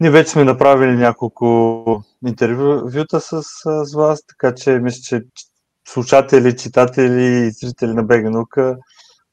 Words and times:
ние 0.00 0.10
вече 0.10 0.30
сме 0.30 0.44
направили 0.44 0.96
няколко 0.96 2.02
интервюта 2.26 3.20
с, 3.20 3.42
с 3.84 3.94
вас, 3.94 4.20
така 4.26 4.54
че 4.54 4.70
мисля, 4.70 5.00
че 5.02 5.22
слушатели, 5.88 6.56
читатели 6.56 7.22
и 7.22 7.50
зрители 7.50 7.92
на 7.94 8.02
Бега 8.02 8.30
наука 8.30 8.76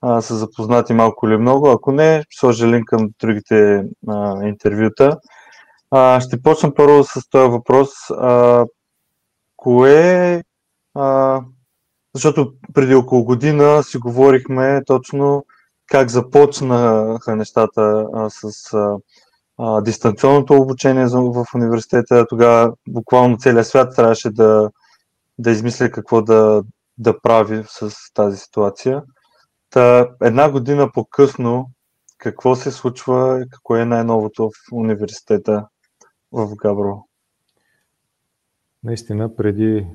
а, 0.02 0.22
са 0.22 0.36
запознати 0.36 0.94
малко 0.94 1.28
или 1.28 1.38
много. 1.38 1.70
Ако 1.70 1.92
не, 1.92 2.24
ще 2.30 2.40
сложа 2.40 2.68
линк 2.68 2.86
към 2.86 3.10
другите 3.20 3.84
а, 4.08 4.48
интервюта. 4.48 5.18
А, 5.92 6.22
ще 6.22 6.42
почна 6.42 6.74
първо 6.74 7.04
с 7.04 7.30
този 7.30 7.52
въпрос. 7.52 7.90
А, 8.10 8.66
кое 9.58 10.44
а, 10.96 11.42
защото 12.16 12.54
преди 12.74 12.96
около 12.96 13.24
година 13.24 13.84
си 13.84 13.98
говорихме 13.98 14.82
точно 14.86 15.46
как 15.88 16.10
започнаха 16.10 17.36
нещата 17.36 18.06
а, 18.14 18.30
с 18.30 18.74
а, 18.74 18.98
а, 19.58 19.82
дистанционното 19.82 20.54
обучение 20.54 21.06
в 21.06 21.46
университета. 21.56 22.26
Тогава 22.30 22.74
буквално 22.88 23.38
целият 23.38 23.68
свят 23.68 23.96
трябваше 23.96 24.30
да, 24.30 24.70
да 25.40 25.52
измисля 25.52 25.92
какво 25.92 26.22
да, 26.22 26.64
да 26.98 27.22
прави 27.22 27.64
с 27.68 27.92
тази 28.14 28.38
ситуация. 28.38 29.04
Та, 29.70 30.10
една 30.22 30.52
година 30.52 30.90
по-късно, 30.94 31.70
какво 32.18 32.56
се 32.56 32.72
случва, 32.72 33.46
какво 33.52 33.76
е 33.76 33.86
най-новото 33.86 34.50
в 34.50 34.74
университета 34.74 35.68
в 36.32 36.56
Габро? 36.56 37.04
Наистина, 38.84 39.36
преди 39.36 39.88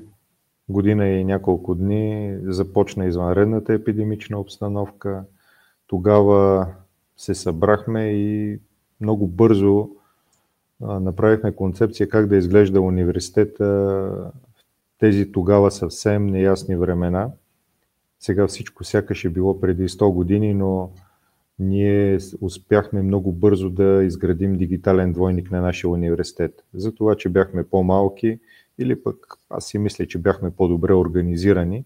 година 0.69 1.07
и 1.07 1.23
няколко 1.23 1.75
дни 1.75 2.37
започна 2.43 3.05
извънредната 3.05 3.73
епидемична 3.73 4.39
обстановка. 4.39 5.23
Тогава 5.87 6.67
се 7.17 7.35
събрахме 7.35 8.03
и 8.05 8.59
много 9.03 9.27
бързо 9.27 9.89
направихме 10.81 11.55
концепция 11.55 12.09
как 12.09 12.27
да 12.27 12.37
изглежда 12.37 12.81
университета 12.81 13.65
в 13.65 14.99
тези 14.99 15.31
тогава 15.31 15.71
съвсем 15.71 16.25
неясни 16.25 16.75
времена. 16.75 17.31
Сега 18.19 18.47
всичко 18.47 18.83
сякаш 18.83 19.25
е 19.25 19.29
било 19.29 19.59
преди 19.59 19.87
100 19.87 20.13
години, 20.13 20.53
но 20.53 20.91
ние 21.59 22.19
успяхме 22.41 23.01
много 23.01 23.31
бързо 23.31 23.69
да 23.69 24.03
изградим 24.03 24.57
дигитален 24.57 25.13
двойник 25.13 25.51
на 25.51 25.61
нашия 25.61 25.89
университет. 25.89 26.63
За 26.73 26.95
това, 26.95 27.15
че 27.15 27.29
бяхме 27.29 27.63
по-малки, 27.63 28.39
или 28.79 29.03
пък 29.03 29.15
аз 29.49 29.65
си 29.65 29.77
мисля, 29.77 30.05
че 30.05 30.17
бяхме 30.17 30.51
по-добре 30.51 30.93
организирани. 30.93 31.85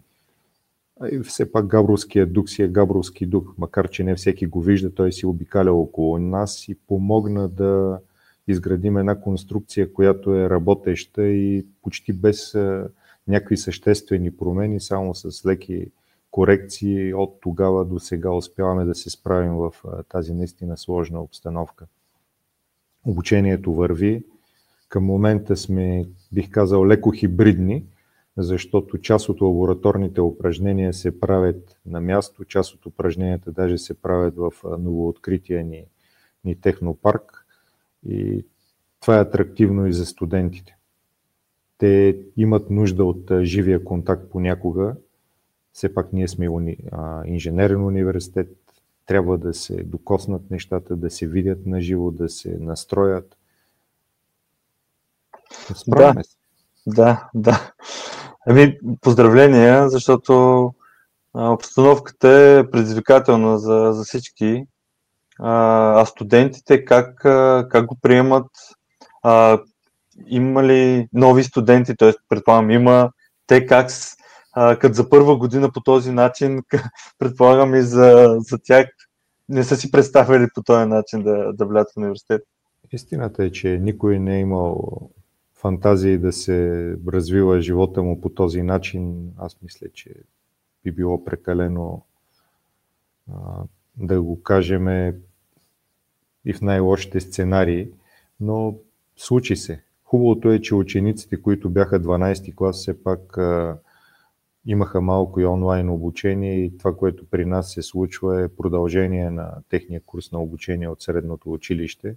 И 1.11 1.19
все 1.19 1.51
пак 1.51 1.67
габровския 1.67 2.25
дух 2.25 2.49
си 2.49 2.63
е 2.63 2.67
габровски 2.67 3.25
дух, 3.25 3.53
макар 3.57 3.89
че 3.89 4.03
не 4.03 4.15
всеки 4.15 4.45
го 4.45 4.61
вижда, 4.61 4.93
той 4.93 5.11
си 5.11 5.25
обикаля 5.25 5.73
около 5.73 6.17
нас 6.17 6.67
и 6.67 6.75
помогна 6.75 7.49
да 7.49 7.99
изградим 8.47 8.97
една 8.97 9.21
конструкция, 9.21 9.93
която 9.93 10.35
е 10.35 10.49
работеща 10.49 11.27
и 11.27 11.65
почти 11.81 12.13
без 12.13 12.55
някакви 13.27 13.57
съществени 13.57 14.37
промени, 14.37 14.79
само 14.79 15.15
с 15.15 15.45
леки 15.45 15.91
корекции 16.31 17.13
от 17.13 17.37
тогава 17.41 17.85
до 17.85 17.99
сега 17.99 18.31
успяваме 18.31 18.85
да 18.85 18.95
се 18.95 19.09
справим 19.09 19.53
в 19.53 19.71
тази 20.09 20.33
наистина 20.33 20.77
сложна 20.77 21.21
обстановка. 21.21 21.85
Обучението 23.05 23.73
върви, 23.73 24.23
към 24.89 25.03
момента 25.03 25.57
сме, 25.57 26.05
бих 26.31 26.49
казал, 26.49 26.87
леко 26.87 27.11
хибридни, 27.11 27.85
защото 28.37 28.97
част 28.97 29.29
от 29.29 29.41
лабораторните 29.41 30.21
упражнения 30.21 30.93
се 30.93 31.19
правят 31.19 31.79
на 31.85 32.01
място, 32.01 32.45
част 32.45 32.73
от 32.73 32.85
упражненията 32.85 33.51
даже 33.51 33.77
се 33.77 34.01
правят 34.01 34.35
в 34.37 34.51
новооткрития 34.79 35.63
ни, 35.63 35.85
ни 36.45 36.61
технопарк 36.61 37.45
и 38.09 38.45
това 39.01 39.17
е 39.17 39.21
атрактивно 39.21 39.87
и 39.87 39.93
за 39.93 40.05
студентите. 40.05 40.77
Те 41.77 42.19
имат 42.37 42.69
нужда 42.69 43.05
от 43.05 43.31
живия 43.41 43.83
контакт 43.83 44.29
понякога. 44.31 44.95
Все 45.73 45.93
пак 45.93 46.13
ние 46.13 46.27
сме 46.27 46.47
инженерен 47.25 47.85
университет, 47.85 48.57
трябва 49.05 49.37
да 49.37 49.53
се 49.53 49.83
докоснат 49.83 50.51
нещата, 50.51 50.95
да 50.95 51.09
се 51.09 51.27
видят 51.27 51.65
на 51.65 51.81
живо, 51.81 52.11
да 52.11 52.29
се 52.29 52.57
настроят. 52.59 53.37
Да, 55.87 56.15
да, 56.87 57.29
да. 57.35 57.71
Ами, 58.49 58.77
поздравления, 59.01 59.89
защото 59.89 60.71
обстановката 61.33 62.29
е 62.29 62.71
предизвикателна 62.71 63.59
за, 63.59 63.89
за 63.93 64.03
всички. 64.03 64.63
А, 65.39 66.05
студентите 66.05 66.85
как, 66.85 67.15
как 67.69 67.85
го 67.85 67.97
приемат? 68.01 68.47
А, 69.23 69.59
има 70.27 70.63
ли 70.63 71.07
нови 71.13 71.43
студенти, 71.43 71.95
т.е. 71.95 72.13
предполагам 72.29 72.71
има, 72.71 73.11
те 73.47 73.65
как, 73.65 73.91
като 74.53 74.93
за 74.93 75.09
първа 75.09 75.37
година 75.37 75.71
по 75.71 75.81
този 75.81 76.11
начин, 76.11 76.61
предполагам 77.19 77.75
и 77.75 77.81
за, 77.81 78.35
за 78.39 78.57
тях 78.63 78.87
не 79.49 79.63
са 79.63 79.75
си 79.75 79.91
представили 79.91 80.47
по 80.53 80.63
този 80.63 80.85
начин 80.85 81.23
да, 81.23 81.53
да 81.53 81.65
влязат 81.65 81.93
в 81.93 81.97
университет. 81.97 82.41
Истината 82.91 83.43
е, 83.43 83.51
че 83.51 83.79
никой 83.81 84.19
не 84.19 84.35
е 84.35 84.39
имал 84.39 84.99
фантазии 85.57 86.17
да 86.17 86.33
се 86.33 86.95
развива 87.07 87.61
живота 87.61 88.03
му 88.03 88.21
по 88.21 88.29
този 88.29 88.63
начин, 88.63 89.31
аз 89.37 89.61
мисля, 89.61 89.87
че 89.93 90.13
би 90.83 90.91
било 90.91 91.25
прекалено 91.25 92.05
а, 93.31 93.63
да 93.97 94.21
го 94.21 94.43
кажем 94.43 94.87
и 96.45 96.53
в 96.53 96.61
най-лошите 96.61 97.19
сценарии, 97.19 97.89
но 98.39 98.77
случи 99.15 99.55
се. 99.55 99.83
Хубавото 100.03 100.51
е, 100.51 100.61
че 100.61 100.75
учениците, 100.75 101.41
които 101.41 101.69
бяха 101.69 101.99
12 101.99 102.55
клас, 102.55 102.77
все 102.77 103.03
пак 103.03 103.37
а, 103.37 103.77
имаха 104.65 105.01
малко 105.01 105.39
и 105.39 105.45
онлайн 105.45 105.89
обучение 105.89 106.65
и 106.65 106.77
това, 106.77 106.95
което 106.95 107.29
при 107.29 107.45
нас 107.45 107.73
се 107.73 107.81
случва 107.81 108.43
е 108.43 108.47
продължение 108.47 109.29
на 109.29 109.53
техния 109.69 110.01
курс 110.05 110.31
на 110.31 110.41
обучение 110.41 110.87
от 110.87 111.01
средното 111.01 111.53
училище. 111.53 112.15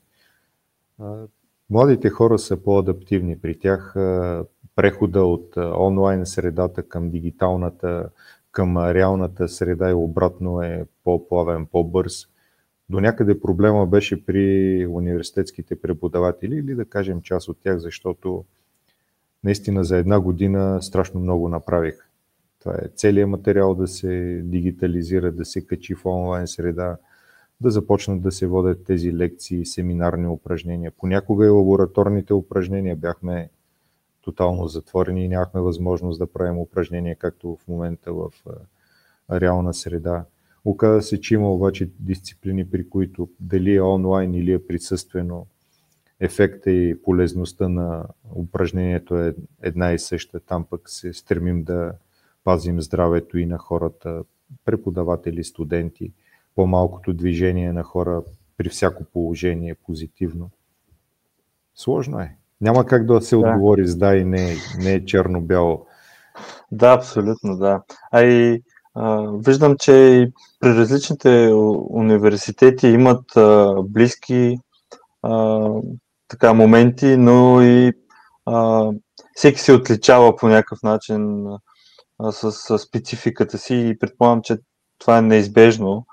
Младите 1.71 2.11
хора 2.11 2.39
са 2.39 2.57
по-адаптивни. 2.57 3.39
При 3.39 3.59
тях 3.59 3.93
прехода 4.77 5.25
от 5.25 5.57
онлайн 5.57 6.27
средата 6.27 6.83
към 6.83 7.11
дигиталната, 7.11 8.09
към 8.53 8.79
реалната 8.79 9.49
среда 9.49 9.91
и 9.91 9.95
обратно 9.95 10.63
е 10.63 10.85
по-плавен, 11.05 11.67
по-бърз. 11.67 12.27
До 12.89 13.01
някъде 13.01 13.41
проблема 13.41 13.87
беше 13.87 14.27
при 14.27 14.87
университетските 14.87 15.81
преподаватели 15.81 16.55
или 16.55 16.75
да 16.75 16.85
кажем 16.85 17.23
част 17.23 17.49
от 17.49 17.61
тях, 17.61 17.79
защото 17.79 18.45
наистина 19.45 19.85
за 19.85 19.97
една 19.97 20.21
година 20.21 20.83
страшно 20.83 21.21
много 21.21 21.49
направих. 21.49 21.95
Това 22.61 22.73
е 22.73 22.89
целият 22.97 23.31
материал 23.31 23.75
да 23.75 23.89
се 23.89 24.43
дигитализира, 24.45 25.33
да 25.33 25.45
се 25.45 25.67
качи 25.67 25.95
в 25.95 26.07
онлайн 26.07 26.47
среда, 26.47 26.97
да 27.61 27.71
започнат 27.71 28.23
да 28.23 28.33
се 28.33 28.47
водят 28.47 28.85
тези 28.85 29.13
лекции, 29.13 29.67
семинарни 29.67 30.27
упражнения. 30.27 30.93
Понякога 30.99 31.47
и 31.47 31.49
лабораторните 31.49 32.35
упражнения 32.35 32.97
бяхме 32.97 33.51
тотално 34.23 34.69
затворени 34.69 35.25
и 35.25 35.29
нямахме 35.29 35.61
възможност 35.61 36.19
да 36.19 36.33
правим 36.33 36.59
упражнения, 36.59 37.17
както 37.17 37.57
в 37.57 37.69
момента 37.69 38.13
в 38.13 38.31
реална 39.33 39.75
среда. 39.75 40.25
Оказа 40.65 41.03
се, 41.03 41.21
че 41.21 41.35
има 41.35 41.53
обаче 41.53 41.91
дисциплини, 42.01 42.71
при 42.71 42.89
които 42.89 43.29
дали 43.41 43.75
е 43.75 43.83
онлайн 43.83 44.35
или 44.35 44.53
е 44.53 44.67
присъствено, 44.67 45.47
ефекта 46.21 46.71
и 46.71 47.03
полезността 47.03 47.69
на 47.69 48.05
упражнението 48.37 49.19
е 49.19 49.35
една 49.63 49.93
и 49.93 49.99
съща. 49.99 50.41
Там 50.41 50.65
пък 50.71 50.89
се 50.91 51.13
стремим 51.13 51.65
да 51.65 51.93
пазим 52.45 52.81
здравето 52.81 53.39
и 53.39 53.47
на 53.47 53.59
хората, 53.59 54.25
преподаватели, 54.65 55.45
студенти– 55.45 56.13
по-малкото 56.55 57.13
движение 57.13 57.73
на 57.73 57.83
хора 57.83 58.23
при 58.57 58.69
всяко 58.69 59.05
положение 59.05 59.75
позитивно. 59.75 60.51
Сложно 61.75 62.21
е. 62.21 62.37
Няма 62.61 62.87
как 62.87 63.07
да 63.07 63.21
се 63.21 63.37
да. 63.37 63.41
отговори 63.41 63.87
с 63.87 63.97
да 63.97 64.17
и 64.17 64.25
не, 64.25 64.57
не 64.79 64.93
е 64.93 65.05
черно-бяло. 65.05 65.87
Да, 66.73 66.93
абсолютно, 66.93 67.57
да. 67.57 67.83
А 68.13 68.23
и 68.23 68.63
а, 68.95 69.33
виждам, 69.47 69.77
че 69.77 69.93
и 69.93 70.33
при 70.61 70.69
различните 70.69 71.51
университети 71.91 72.89
имат 72.89 73.37
а, 73.37 73.75
близки 73.83 74.59
а, 75.23 75.69
така 76.29 76.53
моменти, 76.53 77.17
но 77.17 77.63
и 77.63 77.93
а, 78.47 78.91
всеки 79.35 79.61
се 79.61 79.73
отличава 79.73 80.37
по 80.37 80.49
някакъв 80.49 80.83
начин 80.83 81.47
а, 82.19 82.33
с, 82.33 82.53
с 82.53 82.79
спецификата 82.79 83.59
си 83.59 83.89
и 83.89 83.99
предполагам, 83.99 84.43
че 84.43 84.59
това 84.99 85.19
е 85.19 85.23
неизбежно 85.23 86.07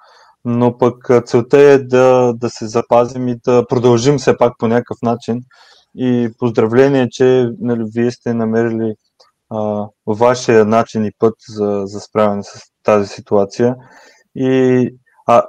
но 0.50 0.78
пък 0.78 1.10
целта 1.26 1.60
е 1.60 1.78
да, 1.78 2.34
да 2.36 2.50
се 2.50 2.68
запазим 2.68 3.28
и 3.28 3.36
да 3.46 3.66
продължим 3.70 4.18
все 4.18 4.38
пак 4.38 4.54
по 4.60 4.68
някакъв 4.68 4.98
начин. 5.04 5.44
И 5.96 6.30
поздравление, 6.40 7.10
че 7.10 7.50
нали, 7.60 7.84
вие 7.94 8.12
сте 8.12 8.34
намерили 8.34 8.94
а, 9.50 9.88
вашия 10.06 10.66
начин 10.66 11.06
и 11.06 11.12
път 11.20 11.34
за, 11.48 11.82
за 11.86 12.00
справяне 12.00 12.44
с 12.44 12.62
тази 12.84 13.08
ситуация. 13.08 13.76
И 14.36 14.90
а, 15.26 15.44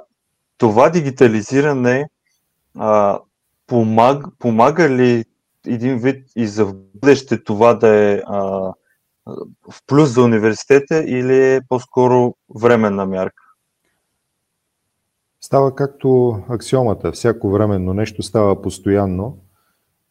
това 0.57 0.89
дигитализиране 0.89 2.05
а, 2.77 3.19
помаг, 3.67 4.25
помага 4.39 4.89
ли 4.89 5.25
един 5.67 5.97
вид 5.97 6.25
и 6.35 6.47
за 6.47 6.65
бъдеще 6.95 7.43
това 7.43 7.73
да 7.73 7.87
е 7.87 8.21
а, 8.27 8.39
в 9.71 9.81
плюс 9.87 10.09
за 10.09 10.21
университета 10.21 11.03
или 11.03 11.53
е 11.53 11.61
по-скоро 11.69 12.35
временна 12.61 13.05
мярка? 13.05 13.48
Става 15.49 15.75
както 15.75 16.39
аксиомата. 16.49 17.11
Всяко 17.11 17.49
временно 17.49 17.93
нещо 17.93 18.23
става 18.23 18.61
постоянно. 18.61 19.37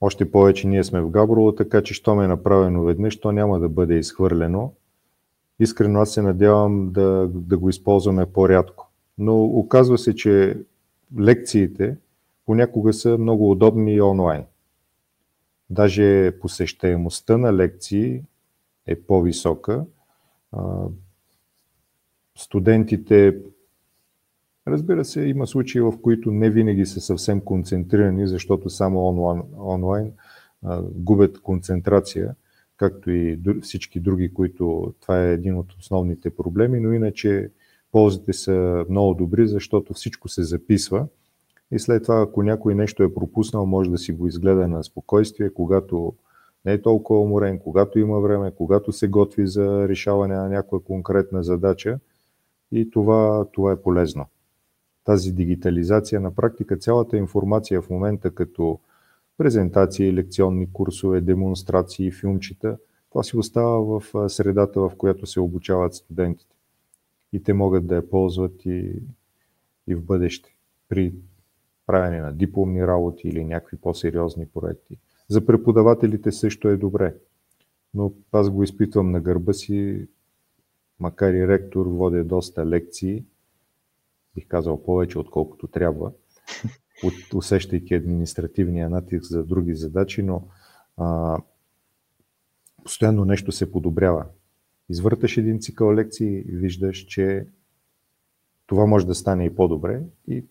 Още 0.00 0.30
повече 0.30 0.66
ние 0.66 0.84
сме 0.84 1.00
в 1.00 1.10
Габрово, 1.10 1.54
така 1.54 1.82
че 1.82 1.94
що 1.94 2.14
ме 2.14 2.24
е 2.24 2.28
направено 2.28 2.84
веднъж, 2.84 3.20
то 3.20 3.32
няма 3.32 3.60
да 3.60 3.68
бъде 3.68 3.94
изхвърлено. 3.94 4.72
Искрено 5.60 6.00
аз 6.00 6.10
се 6.10 6.22
надявам 6.22 6.90
да, 6.92 7.28
да 7.30 7.58
го 7.58 7.68
използваме 7.68 8.26
по-рядко. 8.26 8.90
Но 9.18 9.44
оказва 9.44 9.98
се, 9.98 10.14
че 10.14 10.58
лекциите 11.18 11.96
понякога 12.46 12.92
са 12.92 13.18
много 13.18 13.50
удобни 13.50 13.94
и 13.94 14.00
онлайн. 14.00 14.44
Даже 15.70 16.38
посещаемостта 16.40 17.36
на 17.36 17.52
лекции 17.52 18.22
е 18.86 19.00
по-висока. 19.00 19.84
Студентите, 22.38 23.36
разбира 24.70 25.04
се, 25.04 25.22
има 25.22 25.46
случаи, 25.46 25.80
в 25.80 25.94
които 26.02 26.30
не 26.30 26.50
винаги 26.50 26.86
са 26.86 27.00
съвсем 27.00 27.40
концентрирани, 27.40 28.28
защото 28.28 28.70
само 28.70 29.08
онлайн, 29.08 29.42
онлайн 29.58 30.12
губят 30.94 31.40
концентрация, 31.40 32.34
както 32.76 33.10
и 33.10 33.38
всички 33.62 34.00
други, 34.00 34.34
които 34.34 34.94
това 35.00 35.24
е 35.24 35.32
един 35.32 35.58
от 35.58 35.72
основните 35.72 36.30
проблеми, 36.30 36.80
но 36.80 36.92
иначе 36.92 37.50
ползите 37.92 38.32
са 38.32 38.84
много 38.88 39.14
добри, 39.14 39.48
защото 39.48 39.94
всичко 39.94 40.28
се 40.28 40.42
записва 40.42 41.06
и 41.70 41.78
след 41.78 42.02
това, 42.02 42.20
ако 42.20 42.42
някой 42.42 42.74
нещо 42.74 43.02
е 43.02 43.14
пропуснал, 43.14 43.66
може 43.66 43.90
да 43.90 43.98
си 43.98 44.12
го 44.12 44.26
изгледа 44.26 44.68
на 44.68 44.84
спокойствие, 44.84 45.50
когато 45.54 46.12
не 46.64 46.72
е 46.72 46.82
толкова 46.82 47.20
уморен, 47.20 47.58
когато 47.58 47.98
има 47.98 48.20
време, 48.20 48.52
когато 48.56 48.92
се 48.92 49.08
готви 49.08 49.46
за 49.46 49.88
решаване 49.88 50.34
на 50.34 50.48
някаква 50.48 50.78
конкретна 50.80 51.42
задача 51.42 51.98
и 52.72 52.90
това, 52.90 53.46
това 53.52 53.72
е 53.72 53.82
полезно. 53.82 54.26
Тази 55.08 55.32
дигитализация 55.32 56.20
на 56.20 56.34
практика, 56.34 56.76
цялата 56.76 57.16
информация 57.16 57.82
в 57.82 57.90
момента 57.90 58.30
като 58.30 58.80
презентации, 59.38 60.12
лекционни 60.12 60.72
курсове, 60.72 61.20
демонстрации, 61.20 62.12
филмчета, 62.12 62.78
това 63.10 63.22
си 63.22 63.36
остава 63.36 64.00
в 64.00 64.28
средата, 64.28 64.80
в 64.80 64.92
която 64.98 65.26
се 65.26 65.40
обучават 65.40 65.94
студентите. 65.94 66.56
И 67.32 67.42
те 67.42 67.52
могат 67.52 67.86
да 67.86 67.94
я 67.94 68.10
ползват 68.10 68.66
и, 68.66 68.92
и 69.86 69.94
в 69.94 70.04
бъдеще 70.04 70.56
при 70.88 71.14
правене 71.86 72.20
на 72.20 72.32
дипломни 72.32 72.86
работи 72.86 73.28
или 73.28 73.44
някакви 73.44 73.76
по-сериозни 73.76 74.46
проекти. 74.46 74.98
За 75.28 75.46
преподавателите 75.46 76.32
също 76.32 76.68
е 76.68 76.76
добре, 76.76 77.14
но 77.94 78.12
аз 78.32 78.50
го 78.50 78.62
изпитвам 78.62 79.10
на 79.10 79.20
гърба 79.20 79.52
си, 79.52 80.06
макар 81.00 81.32
и 81.32 81.48
ректор, 81.48 81.86
водя 81.86 82.24
доста 82.24 82.66
лекции, 82.66 83.24
бих 84.34 84.48
казал 84.48 84.82
повече 84.82 85.18
отколкото 85.18 85.66
трябва, 85.66 86.12
усещайки 87.34 87.94
административния 87.94 88.90
натиск 88.90 89.24
за 89.24 89.44
други 89.44 89.74
задачи, 89.74 90.22
но 90.22 90.48
а, 90.96 91.38
постоянно 92.84 93.24
нещо 93.24 93.52
се 93.52 93.72
подобрява. 93.72 94.26
Извърташ 94.88 95.36
един 95.36 95.60
цикъл 95.60 95.94
лекции 95.94 96.38
и 96.38 96.56
виждаш, 96.56 96.98
че 96.98 97.46
това 98.66 98.86
може 98.86 99.06
да 99.06 99.14
стане 99.14 99.44
и 99.44 99.54
по-добре 99.54 100.02
и 100.28 100.44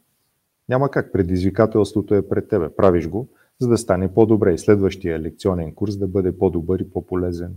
няма 0.70 0.92
как. 0.92 1.12
Предизвикателството 1.14 2.16
е 2.16 2.30
пред 2.30 2.50
тебе. 2.50 2.76
Правиш 2.76 3.08
го, 3.08 3.30
за 3.60 3.68
да 3.68 3.78
стане 3.78 4.14
по-добре 4.14 4.54
и 4.54 4.58
следващия 4.58 5.20
лекционен 5.20 5.76
курс 5.76 5.98
да 5.98 6.08
бъде 6.08 6.38
по-добър 6.38 6.80
и 6.80 6.90
по-полезен 6.90 7.56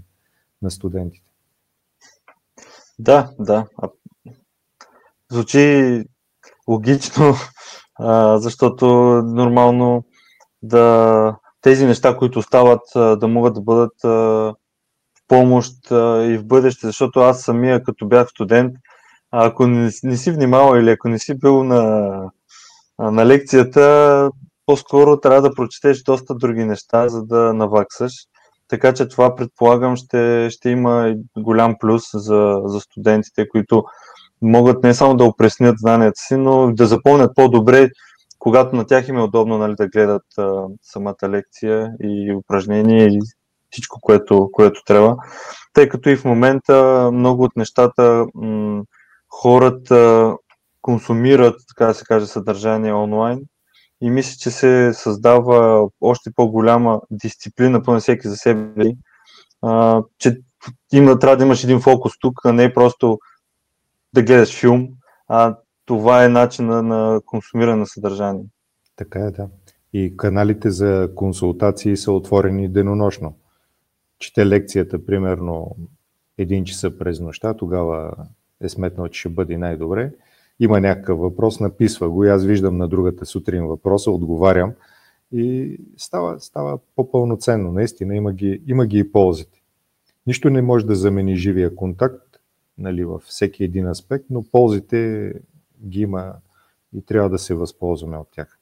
на 0.62 0.70
студентите. 0.70 1.26
Да, 2.98 3.30
да. 3.38 3.66
Звучи 5.30 6.04
логично, 6.68 7.34
защото 8.36 8.86
нормално 9.24 10.04
да 10.62 11.36
тези 11.60 11.86
неща, 11.86 12.16
които 12.16 12.42
стават, 12.42 12.80
да 12.94 13.28
могат 13.28 13.54
да 13.54 13.60
бъдат 13.60 13.92
в 14.04 14.54
помощ 15.28 15.90
и 15.90 16.38
в 16.38 16.44
бъдеще, 16.44 16.86
защото 16.86 17.20
аз 17.20 17.42
самия, 17.42 17.82
като 17.82 18.06
бях 18.08 18.28
студент, 18.28 18.74
ако 19.30 19.66
не, 19.66 19.90
не 20.02 20.16
си 20.16 20.32
внимавал 20.32 20.76
или 20.76 20.90
ако 20.90 21.08
не 21.08 21.18
си 21.18 21.38
бил 21.38 21.64
на 21.64 22.10
на 22.98 23.26
лекцията 23.26 24.30
по-скоро 24.66 25.20
трябва 25.20 25.42
да 25.42 25.54
прочетеш 25.54 26.02
доста 26.02 26.34
други 26.34 26.64
неща, 26.64 27.08
за 27.08 27.22
да 27.22 27.54
наваксаш. 27.54 28.12
Така 28.68 28.94
че 28.94 29.08
това 29.08 29.36
предполагам 29.36 29.96
ще, 29.96 30.48
ще 30.50 30.70
има 30.70 31.14
голям 31.38 31.74
плюс 31.80 32.02
за, 32.14 32.60
за 32.64 32.80
студентите, 32.80 33.48
които 33.48 33.84
могат 34.42 34.82
не 34.82 34.94
само 34.94 35.16
да 35.16 35.24
опреснят 35.24 35.78
знанията 35.78 36.20
си, 36.20 36.36
но 36.36 36.72
да 36.72 36.86
запомнят 36.86 37.32
по-добре, 37.34 37.88
когато 38.38 38.76
на 38.76 38.86
тях 38.86 39.08
им 39.08 39.18
е 39.18 39.22
удобно 39.22 39.58
нали, 39.58 39.74
да 39.74 39.88
гледат 39.88 40.22
а, 40.38 40.64
самата 40.82 41.28
лекция 41.28 41.92
и 42.02 42.34
упражнение 42.34 43.06
и 43.06 43.18
всичко, 43.70 43.98
което, 44.00 44.48
което 44.52 44.80
трябва. 44.86 45.16
Тъй 45.72 45.88
като 45.88 46.08
и 46.08 46.16
в 46.16 46.24
момента 46.24 47.10
много 47.12 47.44
от 47.44 47.56
нещата 47.56 48.26
м- 48.34 48.82
хората 49.28 50.32
консумират, 50.82 51.56
така 51.68 51.86
да 51.86 51.94
се 51.94 52.04
каже, 52.04 52.26
съдържание 52.26 52.92
онлайн. 52.92 53.40
И 54.02 54.10
мисля, 54.10 54.36
че 54.40 54.50
се 54.50 54.90
създава 54.94 55.88
още 56.00 56.30
по-голяма 56.36 57.00
дисциплина 57.10 57.82
по 57.82 58.00
всеки 58.00 58.28
за 58.28 58.36
себе 58.36 58.84
си, 58.84 58.96
че 60.18 60.36
има, 60.92 61.18
трябва 61.18 61.36
да 61.36 61.44
имаш 61.44 61.64
един 61.64 61.80
фокус 61.80 62.12
тук, 62.20 62.34
а 62.44 62.52
не 62.52 62.74
просто 62.74 63.18
да 64.14 64.22
гледаш 64.22 64.60
филм, 64.60 64.88
а 65.28 65.56
това 65.84 66.24
е 66.24 66.28
начина 66.28 66.82
на 66.82 67.20
консумиране 67.26 67.76
на 67.76 67.86
съдържание. 67.86 68.44
Така 68.96 69.20
е, 69.20 69.30
да. 69.30 69.48
И 69.92 70.16
каналите 70.16 70.70
за 70.70 71.10
консултации 71.14 71.96
са 71.96 72.12
отворени 72.12 72.68
денонощно. 72.68 73.34
Чете 74.18 74.46
лекцията, 74.46 75.06
примерно, 75.06 75.76
един 76.38 76.64
часа 76.64 76.98
през 76.98 77.20
нощта, 77.20 77.54
тогава 77.54 78.12
е 78.60 78.68
сметнал, 78.68 79.08
че 79.08 79.20
ще 79.20 79.28
бъде 79.28 79.58
най-добре 79.58 80.10
има 80.60 80.80
някакъв 80.80 81.18
въпрос, 81.18 81.60
написва 81.60 82.10
го 82.10 82.24
и 82.24 82.28
аз 82.28 82.44
виждам 82.44 82.76
на 82.76 82.88
другата 82.88 83.26
сутрин 83.26 83.66
въпроса, 83.66 84.10
отговарям 84.10 84.72
и 85.32 85.76
става, 85.96 86.40
става 86.40 86.78
по-пълноценно. 86.96 87.72
Наистина 87.72 88.16
има 88.16 88.32
ги, 88.32 88.62
има 88.66 88.86
ги 88.86 88.98
и 88.98 89.12
ползите. 89.12 89.62
Нищо 90.26 90.50
не 90.50 90.62
може 90.62 90.86
да 90.86 90.94
замени 90.94 91.36
живия 91.36 91.74
контакт 91.74 92.39
нали, 92.80 93.04
във 93.04 93.22
всеки 93.22 93.64
един 93.64 93.86
аспект, 93.86 94.24
но 94.30 94.42
ползите 94.42 95.32
ги 95.86 96.00
има 96.00 96.32
и 96.92 97.02
трябва 97.02 97.30
да 97.30 97.38
се 97.38 97.54
възползваме 97.54 98.16
от 98.16 98.28
тях. 98.30 98.58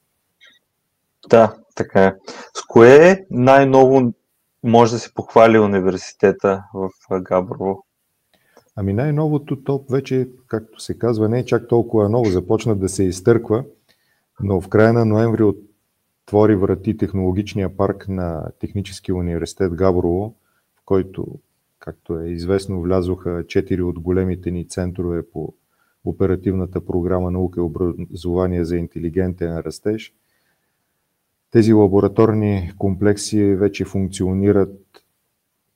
Да, 1.29 1.55
така 1.75 2.05
е. 2.05 2.15
С 2.53 2.61
кое 2.67 3.25
най-ново 3.31 4.13
може 4.63 4.91
да 4.93 4.99
се 4.99 5.13
похвали 5.13 5.59
университета 5.59 6.63
в 6.73 6.89
Габрово? 7.21 7.85
Ами 8.75 8.93
най-новото 8.93 9.63
то 9.63 9.85
вече, 9.89 10.29
както 10.47 10.79
се 10.79 10.97
казва, 10.97 11.29
не 11.29 11.39
е 11.39 11.45
чак 11.45 11.67
толкова 11.67 12.09
ново, 12.09 12.25
започна 12.25 12.75
да 12.75 12.89
се 12.89 13.03
изтърква, 13.03 13.63
но 14.41 14.61
в 14.61 14.69
края 14.69 14.93
на 14.93 15.05
ноември 15.05 15.43
отвори 15.43 16.55
врати 16.55 16.97
технологичния 16.97 17.77
парк 17.77 18.07
на 18.07 18.51
Техническия 18.59 19.15
университет 19.15 19.73
Габрово, 19.73 20.35
в 20.75 20.81
който, 20.85 21.25
както 21.79 22.19
е 22.19 22.27
известно, 22.27 22.81
влязоха 22.81 23.45
четири 23.47 23.81
от 23.81 23.99
големите 23.99 24.51
ни 24.51 24.67
центрове 24.67 25.29
по 25.29 25.53
оперативната 26.05 26.85
програма 26.85 27.31
наука 27.31 27.59
и 27.59 27.63
образование 27.63 28.65
за 28.65 28.77
интелигентен 28.77 29.57
растеж. 29.57 30.13
Тези 31.51 31.73
лабораторни 31.73 32.71
комплекси 32.77 33.43
вече 33.43 33.85
функционират 33.85 35.03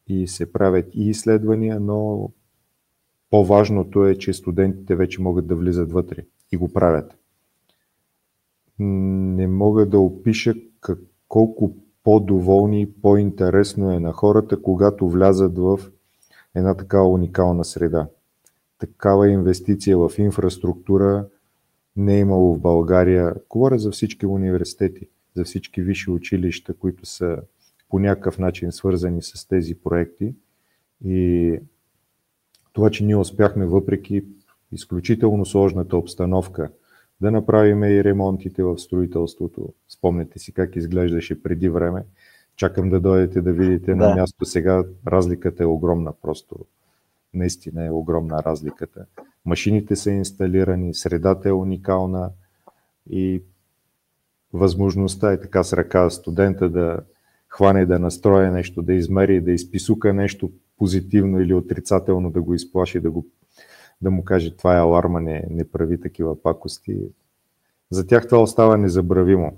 и 0.07 0.27
се 0.27 0.51
правят 0.51 0.95
и 0.95 1.09
изследвания, 1.09 1.79
но 1.79 2.29
по-важното 3.29 4.05
е, 4.05 4.15
че 4.15 4.33
студентите 4.33 4.95
вече 4.95 5.21
могат 5.21 5.47
да 5.47 5.55
влизат 5.55 5.91
вътре 5.91 6.25
и 6.51 6.57
го 6.57 6.73
правят. 6.73 7.17
Не 8.79 9.47
мога 9.47 9.85
да 9.85 9.99
опиша 9.99 10.53
как, 10.79 10.99
колко 11.27 11.75
по-доволни 12.03 12.91
по-интересно 13.01 13.91
е 13.91 13.99
на 13.99 14.11
хората, 14.11 14.61
когато 14.61 15.09
влязат 15.09 15.57
в 15.57 15.79
една 16.55 16.73
такава 16.73 17.09
уникална 17.09 17.65
среда. 17.65 18.07
Такава 18.79 19.29
инвестиция 19.29 19.97
в 19.97 20.11
инфраструктура 20.17 21.27
не 21.95 22.15
е 22.15 22.19
имало 22.19 22.55
в 22.55 22.59
България. 22.59 23.35
Говоря 23.49 23.79
за 23.79 23.91
всички 23.91 24.25
университети, 24.25 25.07
за 25.35 25.43
всички 25.43 25.81
висши 25.81 26.11
училища, 26.11 26.73
които 26.73 27.05
са 27.05 27.37
по 27.89 27.99
някакъв 27.99 28.39
начин 28.39 28.71
свързани 28.71 29.21
с 29.21 29.47
тези 29.47 29.75
проекти. 29.75 30.35
И 31.05 31.59
това, 32.73 32.89
че 32.89 33.05
ние 33.05 33.15
успяхме 33.15 33.65
въпреки 33.65 34.25
изключително 34.71 35.45
сложната 35.45 35.97
обстановка 35.97 36.71
да 37.21 37.31
направим 37.31 37.83
и 37.83 38.03
ремонтите 38.03 38.63
в 38.63 38.77
строителството. 38.77 39.73
Спомняте 39.89 40.39
си 40.39 40.53
как 40.53 40.75
изглеждаше 40.75 41.43
преди 41.43 41.69
време. 41.69 42.03
Чакам 42.55 42.89
да 42.89 42.99
дойдете 42.99 43.41
да 43.41 43.53
видите 43.53 43.95
да. 43.95 43.95
на 43.95 44.15
място 44.15 44.45
сега. 44.45 44.83
Разликата 45.07 45.63
е 45.63 45.65
огромна, 45.65 46.13
просто 46.21 46.55
наистина 47.33 47.85
е 47.85 47.91
огромна 47.91 48.43
разликата. 48.43 49.05
Машините 49.45 49.95
са 49.95 50.11
инсталирани, 50.11 50.93
средата 50.93 51.49
е 51.49 51.51
уникална 51.51 52.31
и 53.09 53.41
възможността 54.53 55.31
е 55.31 55.39
така 55.39 55.63
с 55.63 55.73
ръка 55.73 56.09
студента 56.09 56.69
да 56.69 56.99
хване 57.49 57.85
да 57.85 57.99
настроя 57.99 58.51
нещо, 58.51 58.81
да 58.81 58.93
измери, 58.93 59.41
да 59.41 59.51
изписука 59.51 60.13
нещо 60.13 60.51
позитивно 60.77 61.39
или 61.39 61.53
отрицателно, 61.53 62.31
да 62.31 62.41
го 62.41 62.53
изплаши, 62.53 62.99
да, 62.99 63.11
го, 63.11 63.25
да 64.03 64.11
му 64.11 64.23
каже 64.23 64.55
това 64.57 64.75
е 64.75 64.79
аларма, 64.79 65.21
не, 65.21 65.45
не 65.49 65.71
прави 65.71 66.01
такива 66.01 66.41
пакости. 66.41 66.99
За 67.89 68.07
тях 68.07 68.27
това 68.27 68.41
остава 68.41 68.77
незабравимо. 68.77 69.57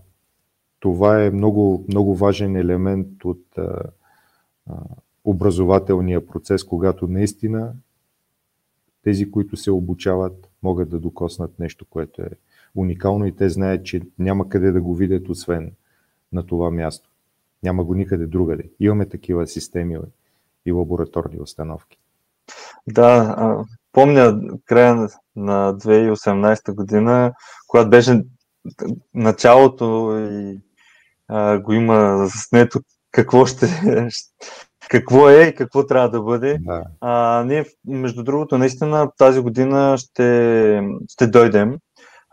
Това 0.79 1.23
е 1.23 1.31
много, 1.31 1.85
много 1.87 2.15
важен 2.15 2.55
елемент 2.55 3.25
от 3.25 3.43
а, 3.57 3.81
а, 4.69 4.73
образователния 5.23 6.27
процес, 6.27 6.63
когато 6.63 7.07
наистина 7.07 7.73
тези, 9.03 9.31
които 9.31 9.57
се 9.57 9.71
обучават, 9.71 10.49
могат 10.63 10.89
да 10.89 10.99
докоснат 10.99 11.59
нещо, 11.59 11.85
което 11.89 12.21
е 12.21 12.29
уникално 12.75 13.25
и 13.25 13.35
те 13.35 13.49
знаят, 13.49 13.85
че 13.85 14.01
няма 14.19 14.49
къде 14.49 14.71
да 14.71 14.81
го 14.81 14.95
видят, 14.95 15.29
освен 15.29 15.71
на 16.33 16.45
това 16.45 16.71
място. 16.71 17.09
Няма 17.63 17.83
го 17.83 17.93
никъде 17.93 18.25
другаде. 18.25 18.69
Имаме 18.79 19.05
такива 19.05 19.47
системи 19.47 19.97
и 20.65 20.71
лабораторни 20.71 21.39
установки. 21.39 21.97
Да, 22.87 23.35
помня 23.91 24.39
края 24.65 25.07
на 25.35 25.73
2018 25.73 26.73
година, 26.73 27.31
когато 27.67 27.89
беше 27.89 28.21
началото 29.13 30.17
и 30.31 30.59
а, 31.27 31.59
го 31.59 31.73
има 31.73 32.27
заснето 32.27 32.79
какво 33.11 33.45
ще 33.45 33.67
какво 34.89 35.29
е 35.29 35.43
и 35.43 35.55
какво 35.55 35.85
трябва 35.85 36.09
да 36.09 36.21
бъде. 36.21 36.57
Да. 36.59 36.83
А, 37.01 37.43
ние, 37.43 37.65
между 37.87 38.23
другото, 38.23 38.57
наистина 38.57 39.11
тази 39.17 39.39
година 39.39 39.97
ще, 39.97 40.81
ще 41.09 41.27
дойдем 41.27 41.77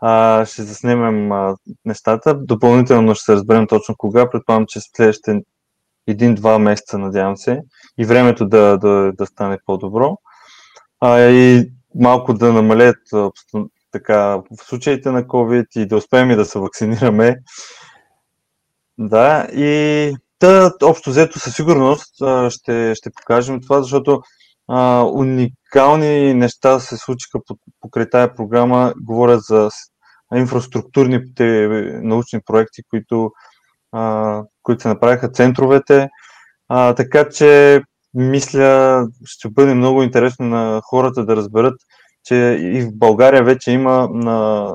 а, 0.05 0.45
ще 0.45 0.63
заснемем 0.63 1.31
а, 1.31 1.55
нещата. 1.85 2.35
Допълнително 2.35 3.15
ще 3.15 3.23
се 3.23 3.33
разберем 3.33 3.67
точно 3.67 3.95
кога. 3.97 4.29
Предполагам, 4.29 4.65
че 4.67 4.79
следващите 4.79 5.41
един-два 6.07 6.59
месеца, 6.59 6.97
надявам 6.97 7.37
се, 7.37 7.61
и 7.97 8.05
времето 8.05 8.47
да, 8.47 8.77
да, 8.77 9.11
да 9.17 9.25
стане 9.25 9.57
по-добро. 9.65 10.17
А, 10.99 11.19
и 11.19 11.71
малко 11.95 12.33
да 12.33 12.53
намалят 12.53 12.97
така, 13.91 14.37
в 14.37 14.63
случаите 14.63 15.11
на 15.11 15.23
COVID 15.23 15.65
и 15.75 15.87
да 15.87 15.97
успеем 15.97 16.31
и 16.31 16.35
да 16.35 16.45
се 16.45 16.59
вакцинираме. 16.59 17.35
Да, 18.97 19.47
и 19.53 20.15
да, 20.39 20.73
общо 20.83 21.09
взето 21.09 21.39
със 21.39 21.55
сигурност 21.55 22.15
ще, 22.49 22.95
ще 22.95 23.09
покажем 23.11 23.61
това, 23.61 23.81
защото 23.81 24.21
а, 24.67 25.03
уникални 25.13 26.33
неща 26.33 26.79
се 26.79 26.97
случиха 26.97 27.39
покрай 27.81 28.09
тая 28.09 28.35
програма. 28.35 28.93
Говоря 29.01 29.39
за 29.39 29.69
инфраструктурните 30.35 31.67
научни 32.03 32.39
проекти, 32.45 32.81
които, 32.89 33.31
които 34.63 34.81
се 34.81 34.87
направиха 34.87 35.29
центровете. 35.29 36.09
А, 36.69 36.95
така 36.95 37.29
че 37.29 37.81
мисля, 38.13 39.05
ще 39.25 39.49
бъде 39.49 39.73
много 39.73 40.03
интересно 40.03 40.45
на 40.45 40.81
хората 40.83 41.25
да 41.25 41.35
разберат, 41.35 41.75
че 42.23 42.35
и 42.61 42.81
в 42.81 42.97
България 42.97 43.43
вече 43.43 43.71
има 43.71 44.09
на 44.11 44.69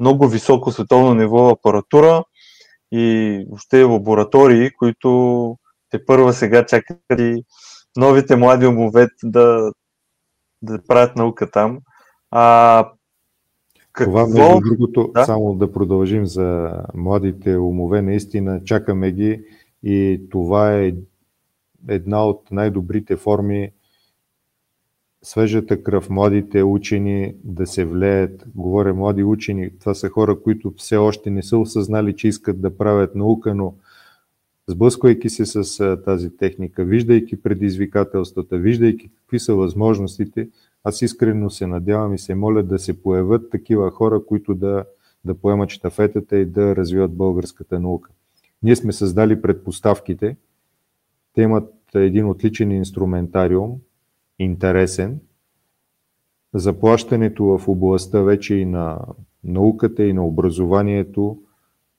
много 0.00 0.28
високо 0.28 0.72
световно 0.72 1.14
ниво 1.14 1.48
апаратура 1.48 2.24
и 2.92 3.44
въобще 3.48 3.82
лаборатории, 3.82 4.70
които 4.70 5.56
те 5.90 6.06
първа 6.06 6.32
сега 6.32 6.66
чакат 6.66 6.98
и 7.18 7.44
новите 7.96 8.36
млади 8.36 8.66
умове 8.66 9.06
да, 9.22 9.72
да 10.62 10.86
правят 10.86 11.16
наука 11.16 11.50
там. 11.50 11.78
А, 12.30 12.88
какво? 13.94 14.26
Това, 14.26 14.26
между 14.26 14.60
другото, 14.68 15.10
да? 15.14 15.24
само 15.24 15.54
да 15.54 15.72
продължим 15.72 16.26
за 16.26 16.72
младите 16.94 17.56
умове, 17.56 18.02
наистина 18.02 18.64
чакаме 18.64 19.12
ги 19.12 19.44
и 19.82 20.20
това 20.30 20.74
е 20.74 20.94
една 21.88 22.26
от 22.26 22.50
най-добрите 22.50 23.16
форми 23.16 23.70
свежата 25.22 25.82
кръв, 25.82 26.10
младите 26.10 26.62
учени 26.62 27.34
да 27.44 27.66
се 27.66 27.84
влеят. 27.84 28.44
Говоря 28.54 28.94
млади 28.94 29.24
учени, 29.24 29.70
това 29.78 29.94
са 29.94 30.08
хора, 30.08 30.40
които 30.40 30.72
все 30.76 30.96
още 30.96 31.30
не 31.30 31.42
са 31.42 31.58
осъзнали, 31.58 32.16
че 32.16 32.28
искат 32.28 32.60
да 32.60 32.76
правят 32.76 33.14
наука, 33.14 33.54
но 33.54 33.74
сблъсквайки 34.68 35.28
се 35.28 35.46
с 35.46 35.96
тази 36.04 36.36
техника, 36.36 36.84
виждайки 36.84 37.42
предизвикателствата, 37.42 38.58
виждайки 38.58 39.08
какви 39.08 39.38
са 39.38 39.54
възможностите, 39.54 40.48
аз 40.84 41.02
искрено 41.02 41.50
се 41.50 41.66
надявам 41.66 42.14
и 42.14 42.18
се 42.18 42.34
моля 42.34 42.62
да 42.62 42.78
се 42.78 43.02
появят 43.02 43.50
такива 43.50 43.90
хора, 43.90 44.24
които 44.26 44.54
да, 44.54 44.84
да 45.24 45.34
поемат 45.34 45.70
штафетата 45.70 46.36
и 46.36 46.46
да 46.46 46.76
развиват 46.76 47.16
българската 47.16 47.80
наука. 47.80 48.10
Ние 48.62 48.76
сме 48.76 48.92
създали 48.92 49.42
предпоставките. 49.42 50.36
Те 51.34 51.42
имат 51.42 51.72
един 51.94 52.28
отличен 52.28 52.72
инструментариум, 52.72 53.80
интересен. 54.38 55.20
Заплащането 56.54 57.44
в 57.44 57.68
областта 57.68 58.22
вече 58.22 58.54
и 58.54 58.64
на 58.64 58.98
науката 59.44 60.04
и 60.04 60.12
на 60.12 60.26
образованието, 60.26 61.38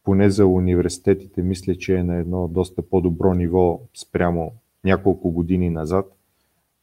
поне 0.03 0.29
за 0.29 0.47
университетите, 0.47 1.41
мисля, 1.41 1.75
че 1.75 1.95
е 1.95 2.03
на 2.03 2.15
едно 2.15 2.47
доста 2.47 2.81
по-добро 2.81 3.33
ниво 3.33 3.81
спрямо 3.93 4.53
няколко 4.83 5.31
години 5.31 5.69
назад 5.69 6.14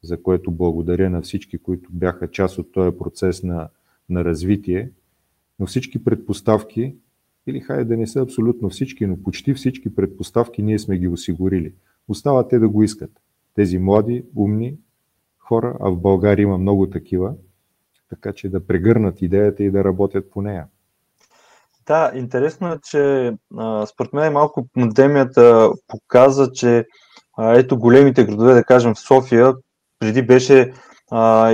за 0.02 0.22
което 0.22 0.50
благодаря 0.50 1.10
на 1.10 1.22
всички, 1.22 1.58
които 1.58 1.90
бяха 1.92 2.30
част 2.30 2.58
от 2.58 2.72
този 2.72 2.98
процес 2.98 3.42
на, 3.42 3.68
на 4.08 4.24
развитие. 4.24 4.90
Но 5.58 5.66
всички 5.66 6.04
предпоставки, 6.04 6.94
или 7.46 7.60
хайде 7.60 7.84
да 7.84 7.96
не 7.96 8.06
са 8.06 8.20
абсолютно 8.20 8.70
всички, 8.70 9.06
но 9.06 9.22
почти 9.22 9.54
всички 9.54 9.94
предпоставки 9.94 10.62
ние 10.62 10.78
сме 10.78 10.98
ги 10.98 11.08
осигурили. 11.08 11.74
Остава 12.08 12.48
те 12.48 12.58
да 12.58 12.68
го 12.68 12.82
искат. 12.82 13.10
Тези 13.54 13.78
млади, 13.78 14.24
умни 14.36 14.76
хора, 15.38 15.76
а 15.80 15.90
в 15.90 15.96
България 15.96 16.42
има 16.42 16.58
много 16.58 16.90
такива, 16.90 17.34
така 18.10 18.32
че 18.32 18.48
да 18.48 18.66
прегърнат 18.66 19.22
идеята 19.22 19.64
и 19.64 19.70
да 19.70 19.84
работят 19.84 20.30
по 20.30 20.42
нея. 20.42 20.66
Да, 21.86 22.12
интересно 22.14 22.72
е, 22.72 22.78
че 22.90 23.32
според 23.86 24.12
мен 24.12 24.32
малко 24.32 24.68
пандемията 24.74 25.70
показа, 25.88 26.50
че 26.52 26.86
ето 27.38 27.78
големите 27.78 28.24
градове, 28.24 28.54
да 28.54 28.64
кажем 28.64 28.94
в 28.94 29.00
София, 29.00 29.54
преди 30.02 30.22
беше 30.22 30.72
а, 31.10 31.52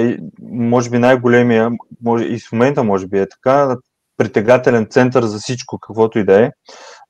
може 0.51 0.91
би 0.91 0.99
най-големия, 0.99 1.71
може, 2.03 2.25
и 2.25 2.39
в 2.39 2.53
момента 2.53 2.85
може 2.85 3.07
би 3.07 3.19
е 3.19 3.29
така, 3.29 3.77
притегателен 4.17 4.87
център 4.91 5.25
за 5.25 5.39
всичко, 5.39 5.79
каквото 5.79 6.19
и 6.19 6.25
да 6.25 6.45
е. 6.45 6.51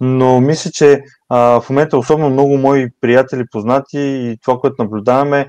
Но 0.00 0.40
мисля, 0.40 0.70
че 0.70 1.02
а, 1.28 1.60
в 1.60 1.70
момента 1.70 1.98
особено 1.98 2.30
много 2.30 2.58
мои 2.58 2.88
приятели, 3.00 3.44
познати 3.50 3.98
и 3.98 4.36
това, 4.42 4.58
което 4.58 4.82
наблюдаваме, 4.82 5.48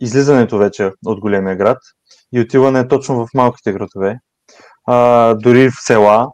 излизането 0.00 0.58
вече 0.58 0.90
от 1.06 1.20
големия 1.20 1.56
град 1.56 1.78
и 2.32 2.40
отиване 2.40 2.88
точно 2.88 3.26
в 3.26 3.28
малките 3.34 3.72
градове, 3.72 4.18
а, 4.86 5.34
дори 5.34 5.70
в 5.70 5.74
села, 5.80 6.28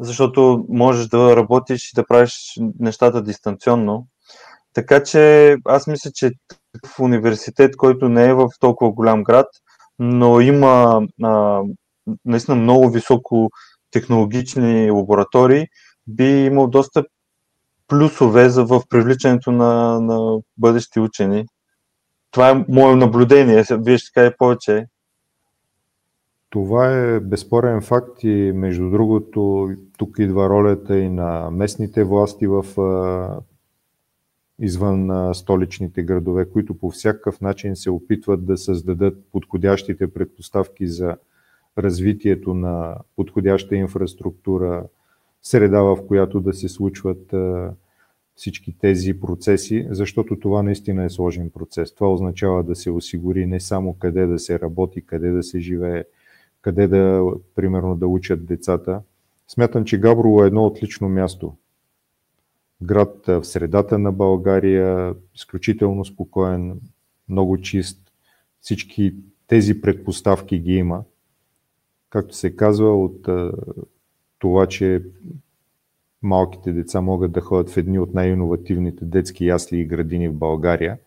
защото 0.00 0.64
можеш 0.68 1.06
да 1.06 1.36
работиш 1.36 1.90
и 1.90 1.94
да 1.94 2.06
правиш 2.06 2.34
нещата 2.80 3.22
дистанционно. 3.22 4.06
Така 4.74 5.02
че 5.02 5.56
аз 5.64 5.86
мисля, 5.86 6.10
че 6.14 6.30
в 6.86 7.00
университет, 7.00 7.76
който 7.76 8.08
не 8.08 8.28
е 8.28 8.34
в 8.34 8.48
толкова 8.60 8.92
голям 8.92 9.22
град, 9.22 9.46
но 9.98 10.40
има 10.40 11.02
а, 11.22 11.62
наистина 12.24 12.56
много 12.56 12.90
високо 12.90 13.50
технологични 13.90 14.90
лаборатории, 14.90 15.66
би 16.06 16.44
имал 16.44 16.66
доста 16.66 17.04
плюсове 17.88 18.48
за 18.48 18.64
в 18.64 18.82
привличането 18.88 19.52
на, 19.52 20.00
на 20.00 20.38
бъдещи 20.56 21.00
учени. 21.00 21.46
Това 22.30 22.50
е 22.50 22.64
мое 22.68 22.96
наблюдение. 22.96 23.64
Вие 23.70 23.98
ще 23.98 24.12
кажете 24.12 24.36
повече. 24.38 24.86
Това 26.50 26.92
е 26.92 27.20
безспорен 27.20 27.82
факт 27.82 28.24
и 28.24 28.52
между 28.54 28.90
другото 28.90 29.70
тук 29.98 30.18
идва 30.18 30.48
ролята 30.48 30.98
и 30.98 31.08
на 31.08 31.50
местните 31.50 32.04
власти 32.04 32.46
в 32.46 32.64
извън 34.60 35.34
столичните 35.34 36.02
градове, 36.02 36.50
които 36.50 36.74
по 36.74 36.90
всякакъв 36.90 37.40
начин 37.40 37.76
се 37.76 37.90
опитват 37.90 38.46
да 38.46 38.56
създадат 38.56 39.24
подходящите 39.32 40.12
предпоставки 40.12 40.86
за 40.86 41.16
развитието 41.78 42.54
на 42.54 42.96
подходяща 43.16 43.76
инфраструктура, 43.76 44.86
среда, 45.42 45.82
в 45.82 46.06
която 46.06 46.40
да 46.40 46.52
се 46.52 46.68
случват 46.68 47.34
всички 48.34 48.78
тези 48.78 49.20
процеси, 49.20 49.86
защото 49.90 50.38
това 50.38 50.62
наистина 50.62 51.04
е 51.04 51.10
сложен 51.10 51.50
процес. 51.50 51.94
Това 51.94 52.12
означава 52.12 52.62
да 52.62 52.74
се 52.74 52.90
осигури 52.90 53.46
не 53.46 53.60
само 53.60 53.94
къде 53.94 54.26
да 54.26 54.38
се 54.38 54.60
работи, 54.60 55.06
къде 55.06 55.30
да 55.30 55.42
се 55.42 55.60
живее, 55.60 56.04
къде 56.62 56.86
да, 56.86 57.22
примерно, 57.54 57.96
да 57.96 58.06
учат 58.06 58.46
децата, 58.46 59.02
Смятам, 59.48 59.84
че 59.84 59.98
Габрово 59.98 60.44
е 60.44 60.46
едно 60.46 60.66
отлично 60.66 61.08
място. 61.08 61.54
Град 62.82 63.26
в 63.26 63.44
средата 63.44 63.98
на 63.98 64.12
България, 64.12 65.14
изключително 65.34 66.04
спокоен, 66.04 66.80
много 67.28 67.60
чист. 67.60 68.12
Всички 68.60 69.14
тези 69.46 69.80
предпоставки 69.80 70.58
ги 70.58 70.72
има. 70.72 71.04
Както 72.10 72.34
се 72.34 72.56
казва, 72.56 73.04
от 73.04 73.28
това, 74.38 74.66
че 74.66 75.02
малките 76.22 76.72
деца 76.72 77.00
могат 77.00 77.32
да 77.32 77.40
ходят 77.40 77.70
в 77.70 77.76
едни 77.76 77.98
от 77.98 78.14
най-инновативните 78.14 79.04
детски 79.04 79.46
ясли 79.46 79.78
и 79.78 79.84
градини 79.84 80.28
в 80.28 80.34
България 80.34 80.98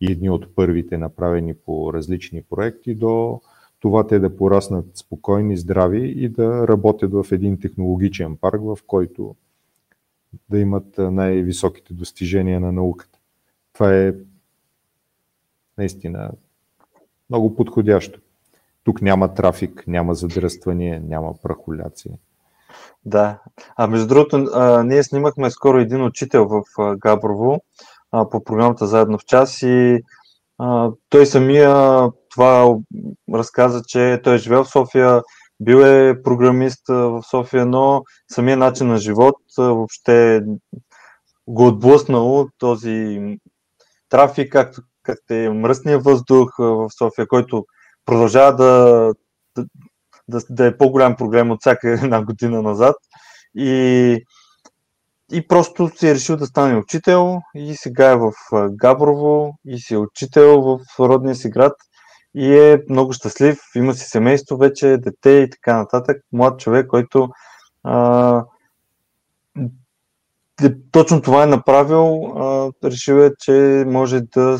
и 0.00 0.12
едни 0.12 0.30
от 0.30 0.54
първите 0.54 0.98
направени 0.98 1.54
по 1.54 1.92
различни 1.92 2.42
проекти, 2.42 2.94
до 2.94 3.40
това 3.80 4.06
те 4.06 4.18
да 4.18 4.36
пораснат 4.36 4.96
спокойни, 4.96 5.56
здрави 5.56 6.08
и 6.16 6.28
да 6.28 6.68
работят 6.68 7.12
в 7.12 7.26
един 7.32 7.60
технологичен 7.60 8.36
парк, 8.36 8.60
в 8.62 8.78
който 8.86 9.34
да 10.50 10.58
имат 10.58 10.98
най-високите 10.98 11.94
достижения 11.94 12.60
на 12.60 12.72
науката. 12.72 13.18
Това 13.72 13.96
е 13.96 14.14
наистина 15.78 16.30
много 17.30 17.56
подходящо. 17.56 18.20
Тук 18.84 19.02
няма 19.02 19.34
трафик, 19.34 19.84
няма 19.86 20.14
задръстване, 20.14 21.02
няма 21.04 21.34
прахоляция. 21.42 22.14
Да. 23.04 23.38
А 23.76 23.86
между 23.86 24.06
другото, 24.06 24.36
а, 24.54 24.82
ние 24.82 25.02
снимахме 25.02 25.50
скоро 25.50 25.78
един 25.78 26.04
учител 26.04 26.48
в 26.48 26.62
а, 26.78 26.96
Габрово 26.96 27.60
а, 28.12 28.28
по 28.30 28.44
програмата 28.44 28.86
Заедно 28.86 29.18
в 29.18 29.24
час 29.24 29.62
и 29.62 29.98
а, 30.58 30.90
той 31.08 31.26
самия 31.26 31.72
това 32.30 32.76
разказа, 33.34 33.82
че 33.86 34.20
той 34.24 34.34
е 34.34 34.38
живел 34.38 34.64
в 34.64 34.70
София, 34.70 35.22
бил 35.60 35.76
е 35.76 36.22
програмист 36.22 36.88
в 36.88 37.22
София, 37.30 37.66
но 37.66 38.02
самия 38.30 38.56
начин 38.56 38.86
на 38.86 38.98
живот 38.98 39.36
въобще 39.58 40.40
го 41.46 41.66
отблъснал 41.66 42.46
този 42.58 43.18
трафик, 44.08 44.52
както, 44.52 44.82
както 45.02 45.34
е 45.34 45.48
мръсния 45.48 45.98
въздух 45.98 46.58
в 46.58 46.88
София, 46.98 47.28
който 47.28 47.64
продължава 48.06 48.56
да, 48.56 49.12
да, 50.28 50.40
да 50.50 50.66
е 50.66 50.76
по-голям 50.76 51.16
проблем 51.16 51.50
от 51.50 51.60
всяка 51.60 51.90
една 52.02 52.24
година 52.24 52.62
назад. 52.62 52.96
И, 53.56 54.24
и 55.32 55.48
просто 55.48 55.90
си 55.96 56.08
е 56.08 56.14
решил 56.14 56.36
да 56.36 56.46
стане 56.46 56.78
учител 56.78 57.38
и 57.54 57.74
сега 57.76 58.10
е 58.10 58.16
в 58.16 58.32
Габрово 58.70 59.58
и 59.66 59.78
си 59.78 59.94
е 59.94 59.98
учител 59.98 60.62
в 60.62 60.78
родния 61.00 61.34
си 61.34 61.50
град 61.50 61.72
и 62.38 62.58
е 62.58 62.82
много 62.90 63.12
щастлив, 63.12 63.58
има 63.76 63.94
си 63.94 64.08
семейство 64.08 64.56
вече, 64.56 64.96
дете 64.96 65.30
и 65.30 65.50
така 65.50 65.76
нататък. 65.76 66.16
Млад 66.32 66.60
човек, 66.60 66.86
който 66.86 67.28
а, 67.84 68.44
точно 70.92 71.22
това 71.22 71.42
е 71.42 71.46
направил, 71.46 72.24
а, 72.24 72.70
решил 72.84 73.14
е, 73.14 73.30
че 73.40 73.84
може 73.86 74.20
да, 74.20 74.58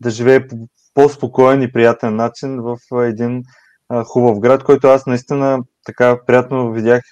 да 0.00 0.10
живее 0.10 0.46
по 0.46 0.56
по-спокоен 0.94 1.62
и 1.62 1.72
приятен 1.72 2.16
начин 2.16 2.60
в 2.60 2.76
един 2.92 3.42
а, 3.88 4.04
хубав 4.04 4.40
град, 4.40 4.64
който 4.64 4.86
аз 4.86 5.06
наистина 5.06 5.58
така 5.84 6.18
приятно 6.26 6.72
видях 6.72 7.02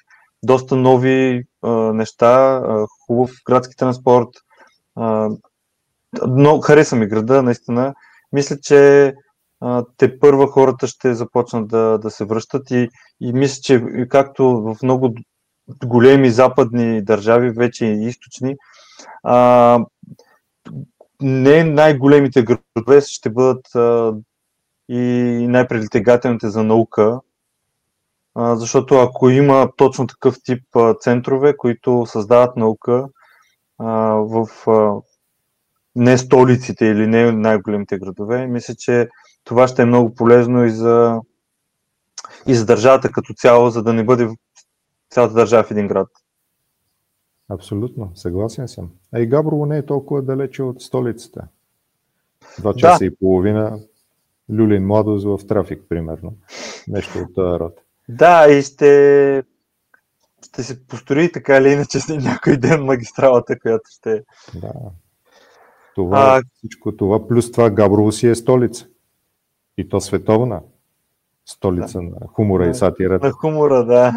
доста 0.42 0.76
нови 0.76 1.44
а, 1.62 1.70
неща, 1.70 2.62
а, 2.64 2.86
хубав 3.06 3.30
градски 3.46 3.76
транспорт. 3.76 4.28
А, 4.96 5.28
но 6.26 6.60
хареса 6.60 6.96
ми 6.96 7.06
града, 7.06 7.42
наистина. 7.42 7.94
Мисля, 8.32 8.56
че 8.62 9.12
те 9.96 10.18
първа 10.20 10.46
хората 10.46 10.86
ще 10.86 11.14
започнат 11.14 11.68
да, 11.68 11.98
да 11.98 12.10
се 12.10 12.24
връщат 12.24 12.70
и, 12.70 12.88
и 13.20 13.32
мисля, 13.32 13.60
че 13.62 13.84
както 14.08 14.44
в 14.44 14.76
много 14.82 15.14
големи 15.84 16.30
западни 16.30 17.02
държави, 17.02 17.50
вече 17.50 17.86
и 17.86 18.06
източни, 18.06 18.56
а, 19.22 19.78
не 21.22 21.64
най-големите 21.64 22.42
градове 22.42 23.00
ще 23.00 23.30
бъдат 23.30 23.74
а, 23.74 24.14
и 24.88 25.02
най-притегателните 25.48 26.48
за 26.48 26.64
наука, 26.64 27.20
а, 28.34 28.56
защото 28.56 28.94
ако 28.94 29.30
има 29.30 29.70
точно 29.76 30.06
такъв 30.06 30.36
тип 30.44 30.76
а, 30.76 30.94
центрове, 30.94 31.56
които 31.56 32.06
създават 32.06 32.56
наука 32.56 33.08
а, 33.78 33.88
в 34.14 34.46
а, 34.66 35.00
не 35.96 36.18
столиците 36.18 36.86
или 36.86 37.06
не 37.06 37.32
най-големите 37.32 37.98
градове, 37.98 38.46
мисля, 38.46 38.74
че 38.74 39.08
това 39.44 39.68
ще 39.68 39.82
е 39.82 39.86
много 39.86 40.14
полезно 40.14 40.64
и 40.64 40.70
за, 40.70 41.20
и 42.46 42.54
за 42.54 42.66
държавата 42.66 43.12
като 43.12 43.34
цяло, 43.34 43.70
за 43.70 43.82
да 43.82 43.92
не 43.92 44.04
бъде 44.04 44.28
цялата 45.10 45.34
държава 45.34 45.64
в 45.64 45.70
един 45.70 45.88
град. 45.88 46.08
Абсолютно, 47.48 48.10
съгласен 48.14 48.68
съм. 48.68 48.90
А 49.12 49.20
и 49.20 49.26
Габрово 49.26 49.66
не 49.66 49.78
е 49.78 49.86
толкова 49.86 50.22
далече 50.22 50.62
от 50.62 50.82
столицата. 50.82 51.48
Два 52.58 52.74
часа 52.74 52.98
да. 52.98 53.04
и 53.04 53.16
половина 53.16 53.80
люлин 54.52 54.86
младост 54.86 55.24
в 55.26 55.46
трафик, 55.46 55.82
примерно. 55.88 56.36
Нещо 56.88 57.18
от 57.18 57.34
този 57.34 57.60
род. 57.60 57.80
Да, 58.08 58.52
и 58.52 58.62
ще, 58.62 59.42
ще 60.44 60.62
се 60.62 60.86
построи 60.86 61.32
така 61.32 61.56
или 61.56 61.72
иначе 61.72 62.00
с 62.00 62.08
някой 62.08 62.56
ден 62.56 62.84
магистралата, 62.84 63.58
която 63.58 63.90
ще... 63.90 64.22
Да. 64.54 64.72
Това, 65.94 66.38
а... 66.38 66.42
всичко 66.56 66.96
това, 66.96 67.28
плюс 67.28 67.52
това 67.52 67.70
Габрово 67.70 68.12
си 68.12 68.28
е 68.28 68.34
столица. 68.34 68.86
И 69.80 69.88
то 69.88 70.00
световна 70.00 70.62
столица 71.46 71.98
да. 71.98 72.04
на 72.04 72.26
хумора 72.26 72.68
и 72.68 72.74
сатирата. 72.74 73.26
На 73.26 73.32
хумора, 73.32 73.84
да. 73.84 74.14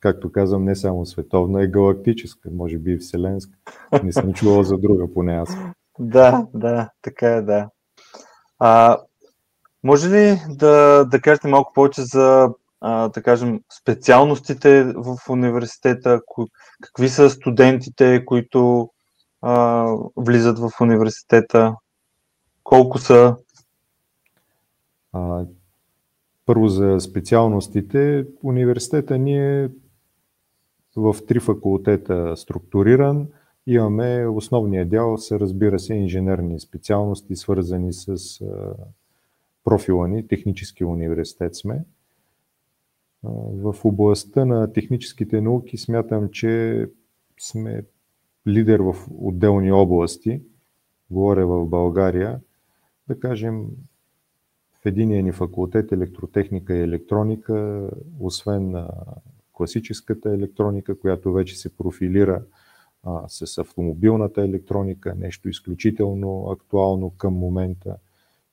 както 0.00 0.32
казвам, 0.32 0.64
не 0.64 0.76
само 0.76 1.06
световна, 1.06 1.62
е 1.62 1.66
галактическа, 1.66 2.48
може 2.52 2.78
би 2.78 2.92
и 2.92 2.98
вселенска. 2.98 3.58
Не 4.02 4.12
съм 4.12 4.32
чувал 4.32 4.62
за 4.62 4.78
друга, 4.78 5.12
поне 5.14 5.34
аз. 5.34 5.56
Да, 5.98 6.46
да, 6.54 6.90
така 7.02 7.28
е, 7.28 7.42
да. 7.42 7.68
А, 8.58 8.98
може 9.82 10.10
ли 10.10 10.40
да, 10.48 11.04
да 11.04 11.20
кажете 11.20 11.48
малко 11.48 11.72
повече 11.72 12.02
за, 12.02 12.48
а, 12.80 13.08
да 13.08 13.22
кажем, 13.22 13.60
специалностите 13.80 14.92
в 14.96 15.16
университета? 15.28 16.20
Какви 16.82 17.08
са 17.08 17.30
студентите, 17.30 18.24
които 18.24 18.90
а, 19.42 19.86
влизат 20.16 20.58
в 20.58 20.70
университета? 20.80 21.74
Колко 22.64 22.98
са? 22.98 23.36
А, 25.14 25.46
първо 26.46 26.68
за 26.68 27.00
специалностите. 27.00 28.26
Университета 28.42 29.18
ни 29.18 29.62
е 29.62 29.70
в 30.96 31.16
три 31.26 31.40
факултета 31.40 32.36
структуриран. 32.36 33.28
Имаме 33.66 34.26
основния 34.26 34.88
дял, 34.88 35.18
се 35.18 35.40
разбира 35.40 35.78
се, 35.78 35.94
инженерни 35.94 36.60
специалности, 36.60 37.36
свързани 37.36 37.92
с 37.92 38.40
профила 39.64 40.08
ни, 40.08 40.28
технически 40.28 40.84
университет 40.84 41.56
сме. 41.56 41.84
В 43.52 43.76
областта 43.84 44.44
на 44.44 44.72
техническите 44.72 45.40
науки 45.40 45.78
смятам, 45.78 46.28
че 46.28 46.86
сме 47.40 47.84
лидер 48.46 48.80
в 48.80 48.94
отделни 49.18 49.72
области. 49.72 50.42
Говоря 51.10 51.46
в 51.46 51.66
България. 51.66 52.40
Да 53.08 53.20
кажем, 53.20 53.66
единия 54.84 55.22
ни 55.22 55.32
факултет 55.32 55.92
електротехника 55.92 56.76
и 56.76 56.82
електроника, 56.82 57.88
освен 58.20 58.86
класическата 59.52 60.30
електроника, 60.30 60.98
която 60.98 61.32
вече 61.32 61.58
се 61.58 61.76
профилира 61.76 62.42
а, 63.02 63.28
с 63.28 63.58
автомобилната 63.58 64.42
електроника, 64.42 65.14
нещо 65.14 65.48
изключително 65.48 66.50
актуално 66.50 67.10
към 67.10 67.34
момента. 67.34 67.96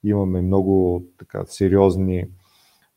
Имаме 0.04 0.42
много 0.42 1.04
така, 1.18 1.44
сериозни 1.46 2.24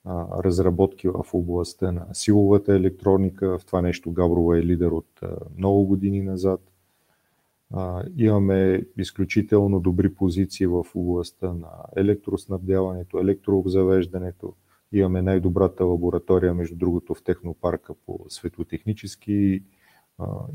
а, 0.06 0.44
разработки 0.44 1.08
в 1.08 1.26
областта 1.34 1.92
на 1.92 2.06
силовата 2.14 2.76
електроника. 2.76 3.60
В 3.60 3.66
това 3.66 3.82
нещо 3.82 4.12
Габрово 4.12 4.54
е 4.54 4.66
лидер 4.66 4.92
от 4.92 5.10
а, 5.22 5.36
много 5.58 5.86
години 5.86 6.22
назад. 6.22 6.62
Имаме 8.18 8.84
изключително 8.98 9.80
добри 9.80 10.14
позиции 10.14 10.68
в 10.68 10.86
областта 10.96 11.54
на 11.54 11.70
електроснабдяването, 11.96 13.20
електрообзавеждането. 13.20 14.54
Имаме 14.92 15.22
най-добрата 15.22 15.86
лаборатория, 15.86 16.54
между 16.54 16.76
другото, 16.76 17.14
в 17.14 17.24
технопарка 17.24 17.94
по 18.06 18.20
светлотехнически 18.30 19.64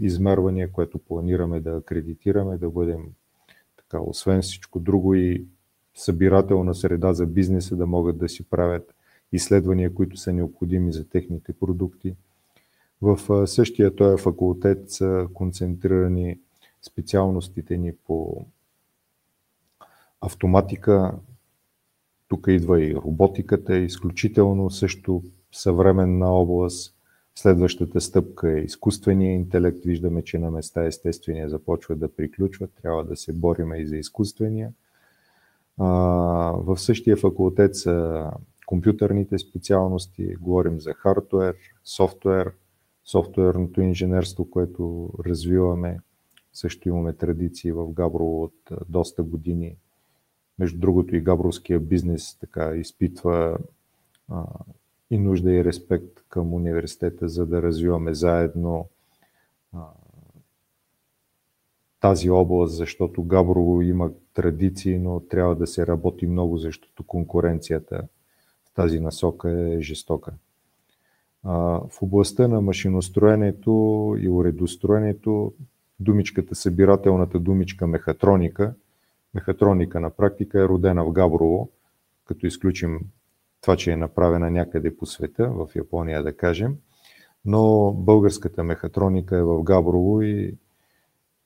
измервания, 0.01 0.73
което 0.73 0.99
планираме 0.99 1.61
да 1.61 1.77
акредитираме, 1.77 2.57
да 2.57 2.71
бъдем 2.71 3.05
така, 3.77 4.01
освен 4.01 4.43
всичко 4.43 4.79
друго 4.79 5.15
и 5.15 5.45
събирателна 5.95 6.75
среда 6.75 7.13
за 7.13 7.27
бизнеса, 7.27 7.77
да 7.77 7.87
могат 7.87 8.19
да 8.19 8.29
си 8.29 8.43
правят 8.43 8.95
изследвания, 9.33 9.95
които 9.95 10.17
са 10.17 10.33
необходими 10.33 10.93
за 10.93 11.09
техните 11.09 11.53
продукти. 11.53 12.15
В 13.03 13.47
същия 13.47 13.97
този 13.97 14.23
факултет 14.23 14.91
са 14.91 15.29
концентрирани 15.35 16.39
специалностите 16.83 17.77
ни 17.77 17.93
по 18.07 18.47
автоматика. 20.21 21.19
Тук 22.29 22.47
идва 22.49 22.83
и 22.83 22.95
роботиката, 22.95 23.77
изключително 23.77 24.71
също 24.71 25.23
съвременна 25.53 26.31
област. 26.31 26.95
Следващата 27.35 28.01
стъпка 28.01 28.53
е 28.53 28.61
изкуствения 28.61 29.35
интелект. 29.35 29.85
Виждаме, 29.85 30.23
че 30.23 30.39
на 30.39 30.51
места 30.51 30.85
естествения 30.85 31.49
започва 31.49 31.97
да 31.97 32.15
приключва. 32.15 32.69
Трябва 32.83 33.05
да 33.05 33.17
се 33.17 33.33
бориме 33.33 33.79
и 33.79 33.87
за 33.87 33.97
изкуствения. 33.97 34.73
В 35.79 36.77
същия 36.77 37.17
факултет 37.17 37.77
са 37.77 38.27
компютърните 38.67 39.39
специалности, 39.39 40.35
говорим 40.35 40.81
за 40.81 40.93
хардуер, 40.95 41.57
софтуер, 41.85 42.53
софтуерното 43.05 43.81
инженерство, 43.81 44.51
което 44.51 45.11
развиваме. 45.27 46.01
Също 46.53 46.89
имаме 46.89 47.13
традиции 47.13 47.73
в 47.73 47.93
Габрово 47.93 48.43
от 48.43 48.55
доста 48.89 49.23
години. 49.23 49.77
Между 50.59 50.79
другото 50.79 51.17
и 51.17 51.21
габровския 51.21 51.81
бизнес 51.81 52.39
така 52.41 52.75
изпитва 52.75 53.59
а, 54.29 54.45
и 55.11 55.19
нужда 55.19 55.53
и 55.53 55.65
респект 55.65 56.25
към 56.29 56.55
университета, 56.55 57.29
за 57.29 57.47
да 57.47 57.63
развиваме 57.63 58.15
заедно 58.15 58.89
а, 59.73 59.87
тази 62.01 62.31
област, 62.31 62.77
защото 62.77 63.23
Габрово 63.23 63.83
има 63.83 64.11
традиции, 64.35 64.99
но 64.99 65.21
трябва 65.21 65.57
да 65.57 65.67
се 65.67 65.87
работи 65.87 66.27
много, 66.27 66.59
защото 66.59 67.05
конкуренцията 67.07 68.09
в 68.65 68.75
тази 68.75 69.01
насока 69.01 69.51
е 69.51 69.81
жестока. 69.81 70.33
В 71.45 71.91
областта 72.03 72.49
на 72.49 72.61
машиностроенето 72.61 74.17
и 74.21 74.29
уредостроенето 74.29 75.53
думичката, 76.01 76.55
събирателната 76.55 77.39
думичка 77.39 77.87
мехатроника, 77.87 78.75
мехатроника 79.35 80.01
на 80.01 80.11
практика 80.11 80.61
е 80.61 80.69
родена 80.69 81.05
в 81.05 81.13
Габрово, 81.13 81.71
като 82.25 82.47
изключим 82.47 83.01
това, 83.61 83.77
че 83.77 83.93
е 83.93 83.97
направена 83.97 84.51
някъде 84.51 84.97
по 84.97 85.07
света, 85.07 85.49
в 85.49 85.69
Япония 85.77 86.23
да 86.23 86.37
кажем, 86.37 86.77
но 87.45 87.93
българската 87.93 88.65
мехатроника 88.65 89.37
е 89.37 89.43
в 89.43 89.63
Габрово 89.63 90.23
и 90.23 90.55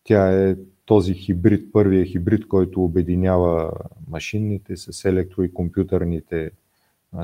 тя 0.05 0.49
е 0.49 0.57
този 0.85 1.15
хибрид, 1.15 1.73
първият 1.73 2.09
хибрид, 2.09 2.49
който 2.49 2.85
обединява 2.85 3.73
машинните 4.09 4.77
с 4.77 5.05
електро 5.05 5.43
и 5.43 5.55
компютърните 5.55 6.51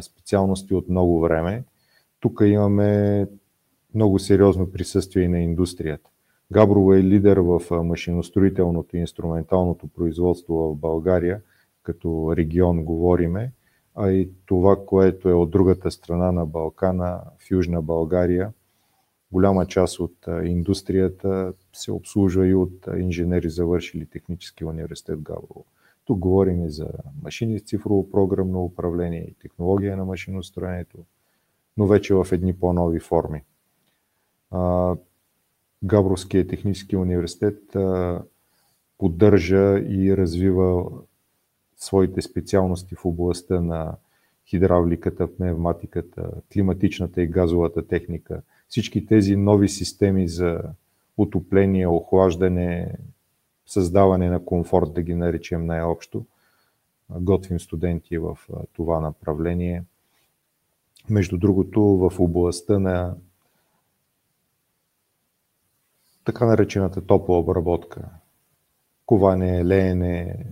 специалности 0.00 0.74
от 0.74 0.88
много 0.88 1.20
време. 1.20 1.64
Тук 2.20 2.40
имаме 2.44 3.26
много 3.94 4.18
сериозно 4.18 4.72
присъствие 4.72 5.28
на 5.28 5.40
индустрията. 5.40 6.10
Габрово 6.52 6.94
е 6.94 7.02
лидер 7.02 7.36
в 7.36 7.84
машиностроителното 7.84 8.96
и 8.96 9.00
инструменталното 9.00 9.88
производство 9.88 10.54
в 10.54 10.76
България, 10.76 11.42
като 11.82 12.34
регион 12.36 12.84
говориме, 12.84 13.52
а 13.94 14.10
и 14.10 14.30
това, 14.46 14.86
което 14.86 15.28
е 15.28 15.32
от 15.32 15.50
другата 15.50 15.90
страна 15.90 16.32
на 16.32 16.46
Балкана, 16.46 17.20
в 17.38 17.50
Южна 17.50 17.82
България, 17.82 18.52
голяма 19.32 19.66
част 19.66 20.00
от 20.00 20.16
индустрията 20.44 21.52
се 21.72 21.92
обслужва 21.92 22.48
и 22.48 22.54
от 22.54 22.88
инженери, 22.98 23.50
завършили 23.50 24.06
технически 24.06 24.64
университет 24.64 25.22
Габрово. 25.22 25.64
Тук 26.04 26.18
говорим 26.18 26.64
и 26.64 26.70
за 26.70 26.88
машини 27.22 27.58
с 27.58 27.62
цифрово 27.62 28.10
програмно 28.10 28.64
управление 28.64 29.26
и 29.28 29.34
технология 29.34 29.96
на 29.96 30.04
машиностроенето, 30.04 30.98
но 31.76 31.86
вече 31.86 32.14
в 32.14 32.26
едни 32.32 32.54
по-нови 32.54 33.00
форми. 33.00 33.42
Габровския 35.84 36.46
технически 36.46 36.96
университет 36.96 37.76
поддържа 38.98 39.78
и 39.78 40.16
развива 40.16 40.90
своите 41.76 42.22
специалности 42.22 42.94
в 42.94 43.04
областта 43.04 43.60
на 43.60 43.96
хидравликата, 44.46 45.36
пневматиката, 45.36 46.30
климатичната 46.52 47.22
и 47.22 47.26
газовата 47.26 47.86
техника. 47.86 48.42
Всички 48.68 49.06
тези 49.06 49.36
нови 49.36 49.68
системи 49.68 50.28
за 50.28 50.60
отопление, 51.16 51.86
охлаждане, 51.86 52.94
създаване 53.66 54.30
на 54.30 54.44
комфорт, 54.44 54.92
да 54.94 55.02
ги 55.02 55.14
наречем 55.14 55.66
най-общо. 55.66 56.24
Готвим 57.10 57.60
студенти 57.60 58.18
в 58.18 58.38
това 58.72 59.00
направление. 59.00 59.84
Между 61.10 61.38
другото, 61.38 61.82
в 61.82 62.12
областта 62.20 62.78
на 62.78 63.14
така 66.24 66.46
наречената 66.46 67.00
топла 67.00 67.38
обработка, 67.38 68.08
коване, 69.06 69.64
леене, 69.64 70.46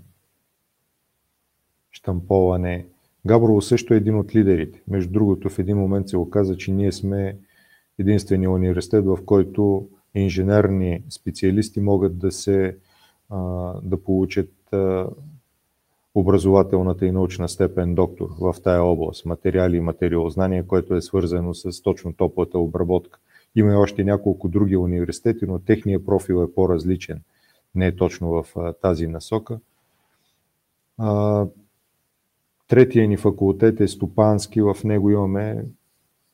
штамповане. 1.91 2.87
Габрово 3.27 3.63
също 3.63 3.95
е 3.95 3.97
един 3.97 4.19
от 4.19 4.35
лидерите. 4.35 4.83
Между 4.89 5.13
другото, 5.13 5.49
в 5.49 5.59
един 5.59 5.77
момент 5.77 6.09
се 6.09 6.17
оказа, 6.17 6.57
че 6.57 6.73
ние 6.73 6.93
сме 6.93 7.39
единствения 7.99 8.51
университет, 8.51 9.05
в 9.05 9.19
който 9.25 9.89
инженерни 10.15 11.03
специалисти 11.11 11.81
могат 11.81 12.19
да 12.19 12.33
се 12.33 12.77
да 13.83 14.03
получат 14.05 14.53
образователната 16.15 17.07
и 17.07 17.13
научна 17.13 17.49
степен 17.49 17.95
доктор 17.95 18.29
в 18.41 18.55
тая 18.65 18.83
област, 18.83 19.27
материали 19.27 19.77
и 19.77 19.81
материалознание, 19.81 20.67
което 20.67 20.95
е 20.95 21.03
свързано 21.03 21.55
с 21.55 21.83
точно 21.83 22.13
топлата 22.13 22.59
обработка. 22.59 23.19
Има 23.55 23.73
и 23.73 23.77
още 23.77 24.05
няколко 24.05 24.49
други 24.49 24.77
университети, 24.77 25.47
но 25.47 25.59
техният 25.59 26.07
профил 26.07 26.45
е 26.45 26.55
по-различен. 26.55 27.23
Не 27.75 27.87
е 27.87 27.97
точно 27.97 28.31
в 28.31 28.75
тази 28.83 29.07
насока. 29.07 29.61
Третия 32.69 33.09
ни 33.09 33.17
факултет 33.17 33.81
е 33.81 33.89
стопански. 33.89 34.63
В 34.63 34.77
него 34.85 35.11
имаме 35.11 35.65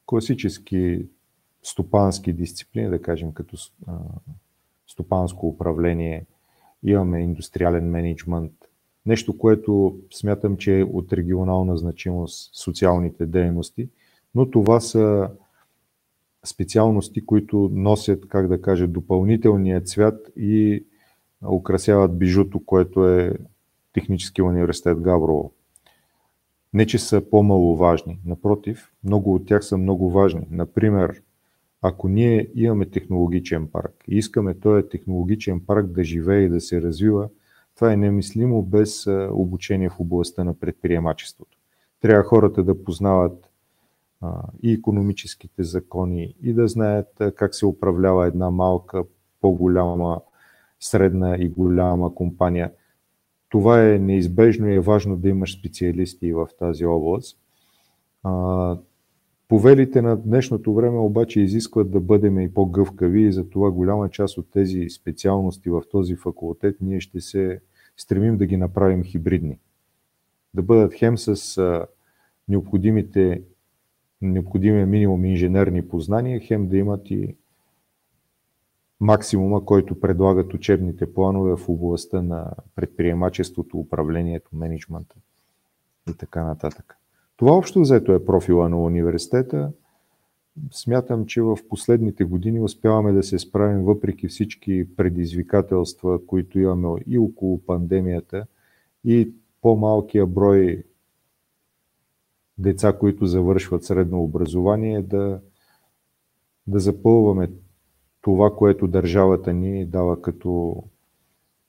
класически 0.06 1.06
стопански 1.62 2.32
дисциплини, 2.32 2.88
да 2.88 3.02
кажем, 3.02 3.32
като 3.32 3.56
стопанско 4.86 5.48
управление. 5.48 6.26
Имаме 6.82 7.20
индустриален 7.20 7.90
менеджмент. 7.90 8.52
Нещо, 9.06 9.38
което 9.38 9.98
смятам, 10.12 10.56
че 10.56 10.78
е 10.78 10.84
от 10.84 11.12
регионална 11.12 11.78
значимост 11.78 12.54
социалните 12.54 13.26
дейности, 13.26 13.88
но 14.34 14.50
това 14.50 14.80
са 14.80 15.30
специалности, 16.44 17.26
които 17.26 17.70
носят, 17.72 18.28
как 18.28 18.48
да 18.48 18.62
кажа, 18.62 18.88
допълнителния 18.88 19.80
цвят 19.80 20.32
и 20.36 20.84
украсяват 21.46 22.18
бижуто, 22.18 22.64
което 22.64 23.08
е 23.08 23.34
Технически 23.94 24.42
университет 24.42 25.00
Габрово. 25.00 25.52
Не, 26.72 26.86
че 26.86 26.98
са 26.98 27.30
по-маловажни, 27.30 28.18
напротив, 28.26 28.92
много 29.04 29.34
от 29.34 29.46
тях 29.46 29.64
са 29.64 29.78
много 29.78 30.10
важни. 30.10 30.46
Например, 30.50 31.22
ако 31.82 32.08
ние 32.08 32.50
имаме 32.54 32.86
технологичен 32.86 33.66
парк 33.66 34.04
и 34.08 34.16
искаме 34.16 34.54
този 34.54 34.88
технологичен 34.88 35.60
парк 35.60 35.86
да 35.86 36.04
живее 36.04 36.40
и 36.40 36.48
да 36.48 36.60
се 36.60 36.82
развива, 36.82 37.28
това 37.74 37.92
е 37.92 37.96
немислимо 37.96 38.62
без 38.62 39.06
обучение 39.30 39.88
в 39.88 40.00
областта 40.00 40.44
на 40.44 40.54
предприемачеството. 40.54 41.58
Трябва 42.00 42.24
хората 42.24 42.64
да 42.64 42.84
познават 42.84 43.50
и 44.62 44.72
економическите 44.72 45.62
закони 45.62 46.34
и 46.42 46.52
да 46.52 46.68
знаят 46.68 47.22
как 47.36 47.54
се 47.54 47.66
управлява 47.66 48.26
една 48.26 48.50
малка, 48.50 49.04
по-голяма, 49.40 50.20
средна 50.80 51.36
и 51.36 51.48
голяма 51.48 52.14
компания. 52.14 52.72
Това 53.48 53.90
е 53.90 53.98
неизбежно 53.98 54.68
и 54.68 54.74
е 54.74 54.80
важно 54.80 55.16
да 55.16 55.28
имаш 55.28 55.58
специалисти 55.58 56.32
в 56.32 56.48
тази 56.58 56.84
област. 56.84 57.38
Повелите 59.48 60.02
на 60.02 60.16
днешното 60.16 60.74
време 60.74 60.98
обаче 60.98 61.40
изискват 61.40 61.90
да 61.90 62.00
бъдем 62.00 62.40
и 62.40 62.54
по-гъвкави 62.54 63.22
и 63.22 63.32
затова 63.32 63.70
голяма 63.70 64.10
част 64.10 64.38
от 64.38 64.50
тези 64.50 64.88
специалности 64.88 65.70
в 65.70 65.82
този 65.90 66.16
факултет 66.16 66.76
ние 66.80 67.00
ще 67.00 67.20
се 67.20 67.60
стремим 67.96 68.36
да 68.36 68.46
ги 68.46 68.56
направим 68.56 69.04
хибридни. 69.04 69.58
Да 70.54 70.62
бъдат 70.62 70.94
хем 70.94 71.18
с 71.18 71.86
необходимите 72.48 73.42
необходимия 74.22 74.86
минимум 74.86 75.24
инженерни 75.24 75.88
познания, 75.88 76.40
хем 76.40 76.68
да 76.68 76.76
имат 76.76 77.10
и 77.10 77.36
максимума, 79.00 79.64
който 79.64 80.00
предлагат 80.00 80.54
учебните 80.54 81.14
планове 81.14 81.56
в 81.56 81.68
областта 81.68 82.22
на 82.22 82.50
предприемачеството, 82.74 83.78
управлението, 83.78 84.50
менеджмента 84.52 85.16
и 86.10 86.14
така 86.14 86.44
нататък. 86.44 86.96
Това 87.36 87.52
общо 87.52 87.80
взето 87.80 88.12
е 88.12 88.24
профила 88.24 88.68
на 88.68 88.82
университета. 88.82 89.72
Смятам, 90.70 91.26
че 91.26 91.42
в 91.42 91.58
последните 91.68 92.24
години 92.24 92.60
успяваме 92.60 93.12
да 93.12 93.22
се 93.22 93.38
справим 93.38 93.82
въпреки 93.82 94.28
всички 94.28 94.96
предизвикателства, 94.96 96.26
които 96.26 96.58
имаме 96.58 97.00
и 97.06 97.18
около 97.18 97.58
пандемията, 97.58 98.46
и 99.04 99.32
по-малкия 99.62 100.26
брой 100.26 100.84
деца, 102.58 102.92
които 102.92 103.26
завършват 103.26 103.84
средно 103.84 104.22
образование, 104.22 105.02
да, 105.02 105.40
да 106.66 106.78
запълваме 106.78 107.50
това, 108.20 108.56
което 108.56 108.86
държавата 108.86 109.52
ни 109.52 109.86
дава 109.86 110.22
като 110.22 110.82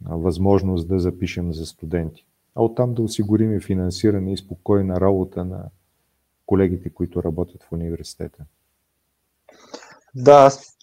възможност 0.01 0.87
да 0.87 0.99
запишем 0.99 1.53
за 1.53 1.65
студенти. 1.65 2.25
А 2.55 2.63
оттам 2.63 2.93
да 2.93 3.01
осигурим 3.01 3.53
и 3.53 3.61
финансиране 3.61 4.33
и 4.33 4.37
спокойна 4.37 5.01
работа 5.01 5.45
на 5.45 5.63
колегите, 6.45 6.89
които 6.89 7.23
работят 7.23 7.63
в 7.63 7.71
университета. 7.71 8.45
Да, 10.15 10.33
аз 10.33 10.77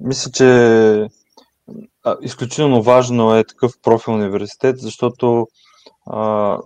мисля, 0.00 0.30
че 0.30 1.08
изключително 2.20 2.82
важно 2.82 3.36
е 3.36 3.44
такъв 3.44 3.72
профил 3.82 4.14
университет, 4.14 4.78
защото 4.78 5.48
а, 6.06 6.58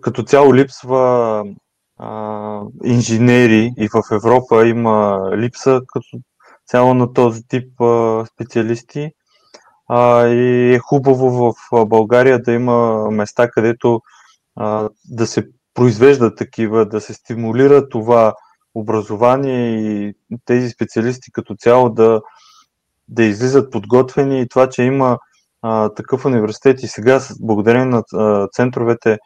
като 0.00 0.22
цяло 0.22 0.54
липсва 0.54 1.44
а, 1.98 2.60
инженери 2.84 3.72
и 3.78 3.88
в 3.88 4.02
Европа 4.12 4.66
има 4.66 5.28
липса 5.36 5.80
като 5.86 6.18
цяло 6.66 6.94
на 6.94 7.12
този 7.12 7.42
тип 7.48 7.80
а, 7.80 8.24
специалисти. 8.26 9.10
А, 9.88 10.26
и 10.26 10.74
е 10.74 10.78
хубаво 10.78 11.30
в 11.30 11.86
България 11.86 12.42
да 12.42 12.52
има 12.52 13.08
места, 13.10 13.50
където 13.50 14.00
а, 14.56 14.88
да 15.10 15.26
се 15.26 15.48
произвеждат 15.74 16.36
такива, 16.36 16.86
да 16.86 17.00
се 17.00 17.14
стимулира 17.14 17.88
това 17.88 18.34
образование 18.74 19.68
и 19.70 20.14
тези 20.44 20.68
специалисти 20.68 21.32
като 21.32 21.54
цяло 21.54 21.90
да, 21.90 22.20
да 23.08 23.24
излизат 23.24 23.72
подготвени 23.72 24.40
и 24.40 24.48
това, 24.48 24.68
че 24.68 24.82
има 24.82 25.18
а, 25.62 25.88
такъв 25.88 26.24
университет 26.24 26.82
и 26.82 26.86
сега, 26.86 27.20
благодарение 27.40 27.86
на 27.86 28.02
а, 28.14 28.48
центровете, 28.48 29.18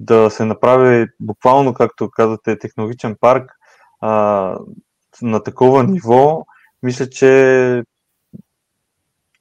да 0.00 0.30
се 0.30 0.44
направи 0.44 1.06
буквално, 1.20 1.74
както 1.74 2.10
казвате, 2.10 2.58
технологичен 2.58 3.16
парк 3.20 3.50
а, 4.00 4.56
на 5.22 5.42
такова 5.42 5.84
ниво, 5.84 6.44
мисля, 6.82 7.10
че, 7.10 7.82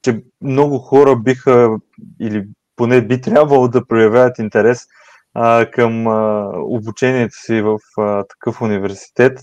че 0.01 0.23
много 0.41 0.79
хора 0.79 1.15
биха 1.15 1.77
или 2.21 2.47
поне 2.75 3.01
би 3.01 3.21
трябвало 3.21 3.67
да 3.67 3.87
проявяват 3.87 4.39
интерес 4.39 4.85
а, 5.33 5.65
към 5.71 6.07
а, 6.07 6.51
обучението 6.55 7.35
си 7.45 7.61
в 7.61 7.77
а, 7.97 8.23
такъв 8.23 8.61
университет. 8.61 9.39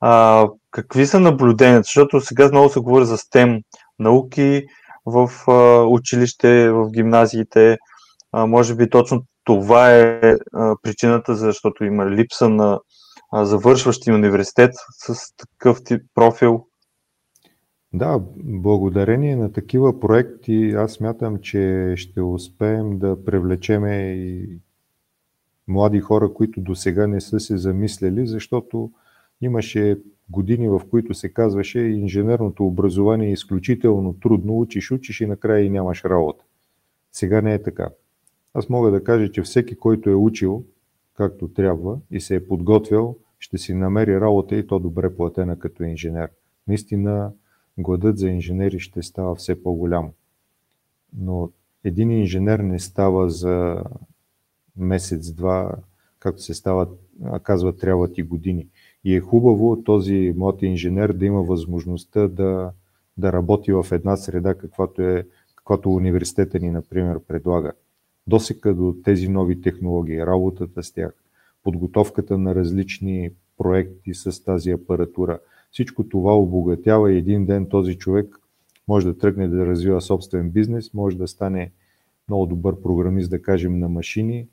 А, 0.00 0.46
какви 0.70 1.06
са 1.06 1.20
наблюденията? 1.20 1.82
Защото 1.82 2.20
сега 2.20 2.48
много 2.48 2.68
се 2.68 2.80
говори 2.80 3.04
за 3.04 3.18
STEM 3.18 3.62
науки 3.98 4.62
в 5.06 5.30
а, 5.48 5.82
училище, 5.82 6.70
в 6.70 6.90
гимназиите. 6.90 7.78
А, 8.32 8.46
може 8.46 8.74
би 8.74 8.90
точно 8.90 9.22
това 9.46 9.94
е 9.94 10.36
а, 10.52 10.76
причината, 10.82 11.34
защото 11.34 11.84
има 11.84 12.10
липса 12.10 12.48
на 12.48 12.80
а, 13.32 13.44
завършващи 13.44 14.12
университет 14.12 14.70
с 14.92 15.36
такъв 15.36 15.84
тип 15.84 16.02
профил. 16.14 16.66
Да, 17.92 18.20
благодарение 18.36 19.36
на 19.36 19.52
такива 19.52 20.00
проекти 20.00 20.74
аз 20.76 20.92
смятам, 20.92 21.38
че 21.38 21.92
ще 21.96 22.20
успеем 22.20 22.98
да 22.98 23.24
привлечеме 23.24 23.96
и 23.96 24.58
млади 25.68 26.00
хора, 26.00 26.32
които 26.34 26.60
до 26.60 26.74
сега 26.74 27.06
не 27.06 27.20
са 27.20 27.40
се 27.40 27.56
замисляли, 27.56 28.26
защото 28.26 28.90
имаше 29.40 29.98
години, 30.30 30.68
в 30.68 30.80
които 30.90 31.14
се 31.14 31.28
казваше 31.32 31.80
инженерното 31.80 32.66
образование 32.66 33.28
е 33.28 33.32
изключително 33.32 34.14
трудно, 34.20 34.58
учиш, 34.60 34.90
учиш 34.90 35.20
и 35.20 35.26
накрая 35.26 35.64
и 35.64 35.70
нямаш 35.70 36.04
работа. 36.04 36.44
Сега 37.12 37.40
не 37.40 37.54
е 37.54 37.62
така. 37.62 37.88
Аз 38.58 38.68
мога 38.68 38.90
да 38.90 39.04
кажа, 39.04 39.32
че 39.32 39.42
всеки, 39.42 39.76
който 39.76 40.10
е 40.10 40.14
учил 40.14 40.64
както 41.14 41.48
трябва 41.48 41.98
и 42.10 42.20
се 42.20 42.34
е 42.34 42.46
подготвил, 42.46 43.16
ще 43.38 43.58
си 43.58 43.74
намери 43.74 44.20
работа 44.20 44.56
и 44.56 44.66
то 44.66 44.78
добре 44.78 45.16
платена 45.16 45.58
като 45.58 45.82
инженер. 45.82 46.30
Наистина, 46.68 47.32
гладът 47.78 48.18
за 48.18 48.28
инженери 48.28 48.80
ще 48.80 49.02
става 49.02 49.34
все 49.34 49.62
по-голям. 49.62 50.10
Но 51.18 51.50
един 51.84 52.10
инженер 52.10 52.58
не 52.58 52.78
става 52.78 53.30
за 53.30 53.82
месец-два, 54.76 55.72
както 56.18 56.42
се 56.42 56.54
става, 56.54 56.88
казва, 57.42 57.76
трябват 57.76 58.18
и 58.18 58.22
години. 58.22 58.68
И 59.04 59.16
е 59.16 59.20
хубаво 59.20 59.82
този 59.82 60.34
млад 60.36 60.62
инженер 60.62 61.12
да 61.12 61.26
има 61.26 61.42
възможността 61.42 62.28
да, 62.28 62.72
да 63.16 63.32
работи 63.32 63.72
в 63.72 63.86
една 63.92 64.16
среда, 64.16 64.54
каквато, 64.54 65.02
е, 65.02 65.26
каквато 65.56 65.90
университета 65.90 66.58
ни, 66.58 66.70
например, 66.70 67.20
предлага. 67.28 67.72
Досека 68.26 68.74
до 68.74 68.96
тези 69.04 69.28
нови 69.28 69.60
технологии, 69.60 70.26
работата 70.26 70.82
с 70.82 70.92
тях, 70.92 71.14
подготовката 71.62 72.38
на 72.38 72.54
различни 72.54 73.30
проекти 73.58 74.14
с 74.14 74.44
тази 74.44 74.70
апаратура. 74.70 75.38
Всичко 75.70 76.08
това 76.08 76.38
обогатява 76.38 77.12
и 77.12 77.18
един 77.18 77.46
ден 77.46 77.68
този 77.68 77.98
човек 77.98 78.38
може 78.88 79.06
да 79.06 79.18
тръгне 79.18 79.48
да 79.48 79.66
развива 79.66 80.00
собствен 80.00 80.50
бизнес, 80.50 80.94
може 80.94 81.18
да 81.18 81.28
стане 81.28 81.72
много 82.28 82.46
добър 82.46 82.82
програмист, 82.82 83.30
да 83.30 83.42
кажем, 83.42 83.78
на 83.78 83.88
машини, 83.88 84.48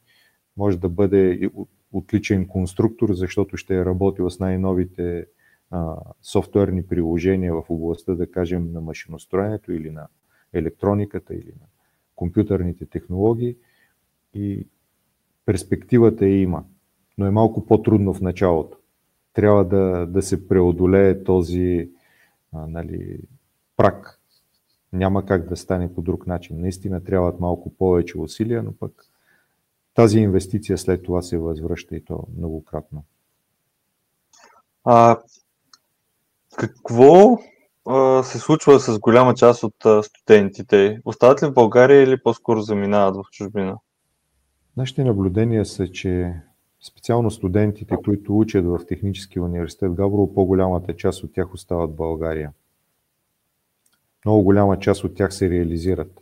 може 0.58 0.80
да 0.80 0.90
бъде 0.90 1.50
отличен 1.92 2.48
конструктор, 2.48 3.14
защото 3.14 3.58
ще 3.58 3.76
е 3.76 3.86
работил 3.86 4.30
с 4.30 4.40
най-новите 4.40 5.26
а, 5.72 5.96
софтуерни 6.22 6.88
приложения 6.88 7.54
в 7.54 7.64
областта, 7.70 8.16
да 8.16 8.32
кажем, 8.32 8.72
на 8.72 8.82
машиностроенето 8.82 9.72
или 9.72 9.90
на 9.90 10.08
електрониката 10.54 11.36
или 11.36 11.52
на 11.62 11.68
компютърните 12.15 12.86
технологии. 12.86 13.56
И 14.34 14.67
перспективата 15.45 16.26
е 16.26 16.39
има, 16.39 16.63
но 17.17 17.26
е 17.26 17.32
малко 17.32 17.65
по-трудно 17.65 18.13
в 18.13 18.21
началото. 18.21 18.78
Трябва 19.34 19.65
да, 19.65 20.06
да 20.06 20.21
се 20.21 20.47
преодолее 20.47 21.23
този 21.23 21.89
а, 22.52 22.67
нали, 22.67 23.19
прак. 23.78 24.19
Няма 24.93 25.26
как 25.26 25.49
да 25.49 25.56
стане 25.56 25.93
по 25.93 26.02
друг 26.02 26.28
начин. 26.28 26.62
Наистина 26.62 27.04
трябват 27.04 27.39
малко 27.39 27.69
повече 27.69 28.17
усилия, 28.17 28.63
но 28.63 28.73
пък 28.73 29.06
тази 29.93 30.19
инвестиция 30.19 30.78
след 30.78 31.04
това 31.04 31.21
се 31.21 31.38
възвръща 31.38 31.95
и 31.95 32.06
то 32.06 32.28
многократно. 32.38 33.04
А, 34.84 35.17
какво 36.58 37.39
се 38.24 38.39
случва 38.39 38.80
с 38.80 39.00
голяма 39.00 39.34
част 39.34 39.63
от 39.63 40.06
студентите? 40.06 41.02
Остават 41.06 41.43
ли 41.43 41.48
в 41.48 41.54
България 41.54 42.04
или 42.04 42.22
по-скоро 42.24 42.62
заминават 42.62 43.15
в 43.15 43.32
чужбина? 43.32 43.78
Нашите 44.78 45.04
наблюдения 45.04 45.65
са, 45.65 45.88
че 45.88 46.34
специално 46.88 47.32
студентите, 47.32 47.96
които 48.06 48.38
учат 48.39 48.65
в 48.65 48.80
Техническия 48.88 49.43
университет 49.43 49.93
Габрово, 49.93 50.34
по-голямата 50.34 50.96
част 50.96 51.24
от 51.24 51.34
тях 51.34 51.54
остават 51.54 51.91
в 51.91 51.96
България. 51.96 52.52
Много 54.26 54.43
голяма 54.43 54.80
част 54.80 55.04
от 55.04 55.15
тях 55.15 55.34
се 55.34 55.50
реализират. 55.50 56.22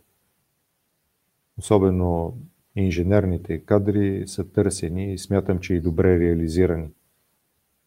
Особено 1.58 2.36
инженерните 2.76 3.58
кадри 3.58 4.24
са 4.26 4.52
търсени 4.52 5.12
и 5.12 5.18
смятам, 5.18 5.58
че 5.58 5.74
и 5.74 5.80
добре 5.80 6.18
реализирани. 6.18 6.88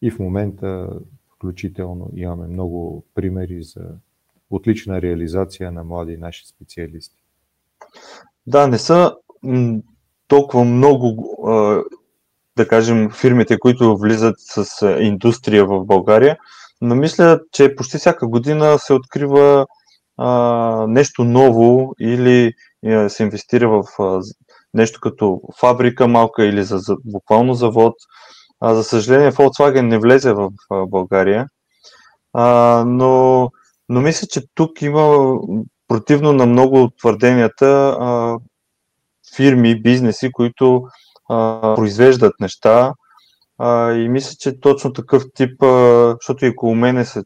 И 0.02 0.10
в 0.10 0.18
момента 0.18 0.88
включително 1.46 2.10
имаме 2.16 2.46
много 2.46 3.04
примери 3.14 3.62
за 3.62 3.80
отлична 4.50 5.02
реализация 5.02 5.72
на 5.72 5.84
млади 5.84 6.16
наши 6.16 6.46
специалисти. 6.46 7.16
Да, 8.46 8.66
не 8.66 8.78
са 8.78 9.14
толкова 10.28 10.64
много, 10.64 11.38
да 12.56 12.68
кажем, 12.68 13.10
фирмите, 13.10 13.58
които 13.58 13.96
влизат 13.96 14.34
с 14.38 14.86
индустрия 15.00 15.66
в 15.66 15.84
България, 15.84 16.36
но 16.80 16.94
мисля, 16.94 17.40
че 17.52 17.74
почти 17.74 17.98
всяка 17.98 18.26
година 18.28 18.78
се 18.78 18.92
открива 18.92 19.66
нещо 20.88 21.24
ново 21.24 21.94
или 22.00 22.52
се 23.08 23.22
инвестира 23.22 23.68
в 23.68 23.84
нещо 24.74 25.00
като 25.00 25.40
фабрика 25.60 26.08
малка 26.08 26.44
или 26.44 26.64
за, 26.64 26.96
буквално 27.04 27.54
завод. 27.54 27.94
А, 28.60 28.74
за 28.74 28.84
съжаление, 28.84 29.32
Volkswagen 29.32 29.80
не 29.80 29.98
влезе 29.98 30.32
в, 30.32 30.50
България, 30.70 31.46
а, 32.32 32.84
но, 32.86 33.50
но 33.88 34.00
мисля, 34.00 34.26
че 34.26 34.42
тук 34.54 34.82
има 34.82 35.36
противно 35.88 36.32
на 36.32 36.46
много 36.46 36.82
от 36.82 36.96
твърденията 36.98 37.96
а, 38.00 38.38
фирми, 39.36 39.82
бизнеси, 39.82 40.32
които 40.32 40.82
а, 41.30 41.74
произвеждат 41.74 42.40
неща. 42.40 42.92
А, 43.58 43.92
и 43.92 44.08
мисля, 44.08 44.36
че 44.40 44.60
точно 44.60 44.92
такъв 44.92 45.22
тип, 45.34 45.62
а, 45.62 46.16
защото 46.20 46.44
и 46.44 46.48
около 46.48 46.74
мене 46.74 47.04
се 47.04 47.22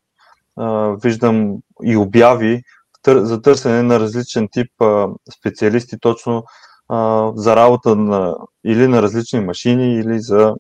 а, 0.56 0.96
виждам 1.02 1.56
и 1.82 1.96
обяви 1.96 2.62
за 3.06 3.42
търсене 3.42 3.82
на 3.82 4.00
различен 4.00 4.48
тип 4.52 4.82
а, 4.82 5.08
специалисти 5.38 5.96
точно 6.00 6.44
а, 6.88 7.30
за 7.34 7.56
работа 7.56 7.96
на, 7.96 8.36
или 8.64 8.86
на 8.86 9.02
различни 9.02 9.40
машини, 9.40 9.94
или 9.94 10.20
за 10.20 10.54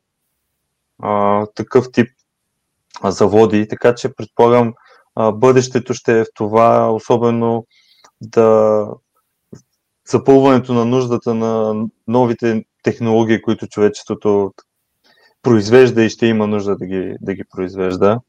а, 1.02 1.46
такъв 1.54 1.86
тип 1.92 2.08
заводи. 3.04 3.68
Така 3.68 3.94
че 3.94 4.14
предполагам, 4.14 4.74
а, 5.14 5.32
бъдещето 5.32 5.94
ще 5.94 6.20
е 6.20 6.24
в 6.24 6.28
това, 6.34 6.92
особено 6.92 7.66
да 8.20 8.86
запълването 10.08 10.72
на 10.74 10.84
нуждата 10.84 11.34
на 11.34 11.84
новите 12.08 12.64
технологии, 12.82 13.42
които 13.42 13.66
човечеството 13.66 14.52
произвежда 15.42 16.04
и 16.04 16.10
ще 16.10 16.26
има 16.26 16.46
нужда 16.46 16.76
да 16.76 16.86
ги, 16.86 17.16
да 17.20 17.34
ги 17.34 17.44
произвежда. 17.50 18.20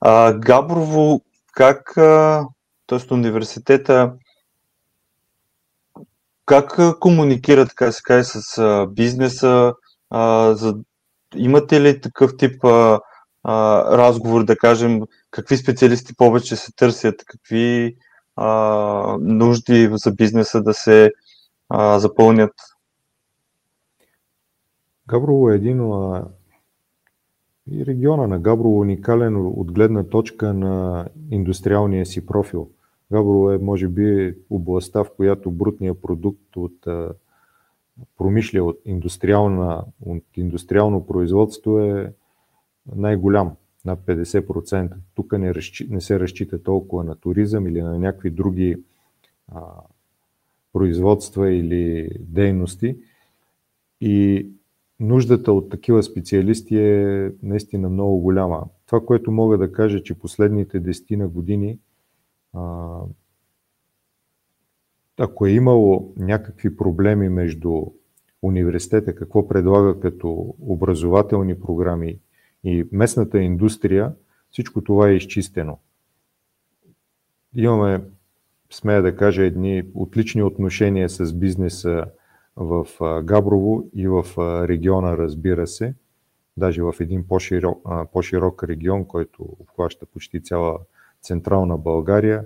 А, 0.00 0.32
Габрово, 0.32 1.20
как, 1.52 1.92
т.е. 2.86 3.14
университета, 3.14 4.12
как 6.46 6.98
комуникира, 7.00 7.66
така 7.66 7.92
се 7.92 8.02
каже, 8.02 8.24
с 8.24 8.86
бизнеса? 8.90 9.74
А, 10.10 10.54
за, 10.54 10.74
имате 11.34 11.80
ли 11.80 12.00
такъв 12.00 12.36
тип 12.36 12.64
а, 12.64 13.00
а, 13.42 13.84
разговор, 13.98 14.44
да 14.44 14.56
кажем, 14.56 15.02
какви 15.30 15.56
специалисти 15.56 16.16
повече 16.16 16.56
се 16.56 16.72
търсят, 16.72 17.24
какви 17.26 17.96
а, 18.36 19.18
нужди 19.20 19.90
за 19.92 20.12
бизнеса 20.12 20.62
да 20.62 20.74
се 20.74 21.12
а, 21.68 21.98
запълнят? 21.98 22.52
Габрово 25.08 25.50
е 25.50 25.54
един 25.54 25.80
и 27.70 27.86
региона 27.86 28.26
на 28.26 28.38
Габрово 28.38 28.80
уникален 28.80 29.36
от 29.36 29.72
гледна 29.72 30.04
точка 30.04 30.54
на 30.54 31.06
индустриалния 31.30 32.06
си 32.06 32.26
профил. 32.26 32.70
Габрово 33.12 33.50
е, 33.50 33.58
може 33.58 33.88
би, 33.88 34.34
областта, 34.50 35.04
в 35.04 35.10
която 35.16 35.50
брутният 35.50 36.02
продукт 36.02 36.56
от 36.56 36.86
промишля, 38.18 38.64
от, 38.64 38.80
индустриална, 38.84 39.84
от 40.00 40.24
индустриално 40.36 41.06
производство 41.06 41.78
е 41.78 42.12
най-голям, 42.96 43.52
над 43.84 44.00
50%. 44.06 44.92
Тук 45.14 45.38
не, 45.38 45.54
разчи, 45.54 45.88
не 45.90 46.00
се 46.00 46.20
разчита 46.20 46.62
толкова 46.62 47.04
на 47.04 47.16
туризъм 47.16 47.66
или 47.66 47.82
на 47.82 47.98
някакви 47.98 48.30
други 48.30 48.76
а, 49.52 49.60
производства 50.72 51.52
или 51.52 52.10
дейности. 52.20 52.96
И 54.00 54.46
нуждата 55.00 55.52
от 55.52 55.70
такива 55.70 56.02
специалисти 56.02 56.78
е 56.78 57.32
наистина 57.42 57.88
много 57.88 58.18
голяма. 58.18 58.64
Това, 58.86 59.06
което 59.06 59.30
мога 59.30 59.58
да 59.58 59.72
кажа, 59.72 60.02
че 60.02 60.18
последните 60.18 60.80
десетина 60.80 61.28
години, 61.28 61.78
ако 65.18 65.46
е 65.46 65.50
имало 65.50 66.12
някакви 66.16 66.76
проблеми 66.76 67.28
между 67.28 67.82
университета, 68.42 69.14
какво 69.14 69.48
предлага 69.48 70.00
като 70.00 70.54
образователни 70.60 71.60
програми 71.60 72.18
и 72.64 72.86
местната 72.92 73.38
индустрия, 73.38 74.12
всичко 74.50 74.84
това 74.84 75.08
е 75.08 75.14
изчистено. 75.14 75.78
Имаме, 77.54 78.04
смея 78.70 79.02
да 79.02 79.16
кажа, 79.16 79.42
едни 79.42 79.82
отлични 79.94 80.42
отношения 80.42 81.08
с 81.08 81.34
бизнеса 81.34 82.04
в 82.56 82.86
Габрово 83.22 83.90
и 83.94 84.08
в 84.08 84.24
региона, 84.68 85.18
разбира 85.18 85.66
се, 85.66 85.94
даже 86.56 86.82
в 86.82 86.94
един 87.00 87.28
по-широк, 87.28 87.82
по-широк 88.12 88.64
регион, 88.64 89.04
който 89.04 89.42
обхваща 89.60 90.06
почти 90.06 90.42
цяла 90.42 90.78
централна 91.22 91.78
България. 91.78 92.44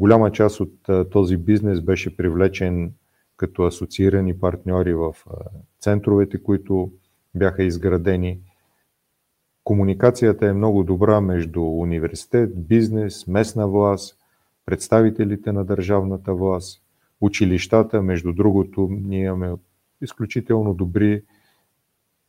Голяма 0.00 0.32
част 0.32 0.60
от 0.60 0.74
този 1.10 1.36
бизнес 1.36 1.80
беше 1.80 2.16
привлечен 2.16 2.92
като 3.36 3.62
асоциирани 3.62 4.38
партньори 4.38 4.94
в 4.94 5.14
центровете, 5.80 6.42
които 6.42 6.92
бяха 7.34 7.62
изградени. 7.62 8.40
Комуникацията 9.64 10.46
е 10.46 10.52
много 10.52 10.84
добра 10.84 11.20
между 11.20 11.62
университет, 11.62 12.68
бизнес, 12.68 13.26
местна 13.26 13.68
власт, 13.68 14.16
представителите 14.66 15.52
на 15.52 15.64
държавната 15.64 16.34
власт 16.34 16.82
училищата. 17.20 18.02
Между 18.02 18.32
другото, 18.32 18.88
ние 18.90 19.24
имаме 19.24 19.54
изключително 20.02 20.74
добри 20.74 21.22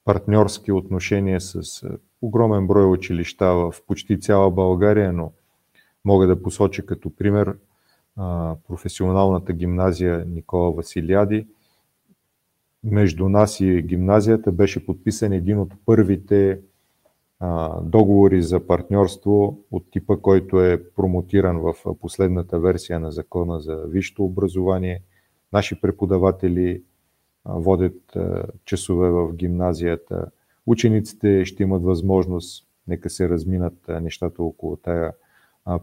партньорски 0.05 0.71
отношения 0.71 1.41
с 1.41 1.83
огромен 2.21 2.67
брой 2.67 2.91
училища 2.91 3.45
в 3.45 3.73
почти 3.87 4.19
цяла 4.19 4.51
България, 4.51 5.13
но 5.13 5.31
мога 6.09 6.27
да 6.27 6.41
посоча 6.41 6.85
като 6.85 7.15
пример 7.15 7.57
професионалната 8.67 9.53
гимназия 9.53 10.25
Никола 10.25 10.71
Василиади. 10.71 11.47
Между 12.83 13.29
нас 13.29 13.59
и 13.59 13.81
гимназията 13.81 14.51
беше 14.51 14.85
подписан 14.85 15.33
един 15.33 15.59
от 15.59 15.73
първите 15.85 16.59
договори 17.81 18.41
за 18.41 18.67
партньорство 18.67 19.59
от 19.71 19.91
типа, 19.91 20.17
който 20.17 20.61
е 20.61 20.83
промотиран 20.95 21.59
в 21.59 21.73
последната 22.01 22.59
версия 22.59 22.99
на 22.99 23.11
закона 23.11 23.59
за 23.59 23.75
висшето 23.75 24.25
образование. 24.25 25.01
Наши 25.53 25.81
преподаватели 25.81 26.83
водят 27.45 28.17
часове 28.65 29.09
в 29.09 29.33
гимназията. 29.33 30.25
Учениците 30.65 31.45
ще 31.45 31.63
имат 31.63 31.83
възможност, 31.83 32.67
нека 32.87 33.09
се 33.09 33.29
разминат 33.29 33.87
нещата 33.87 34.43
около 34.43 34.75
тая 34.75 35.13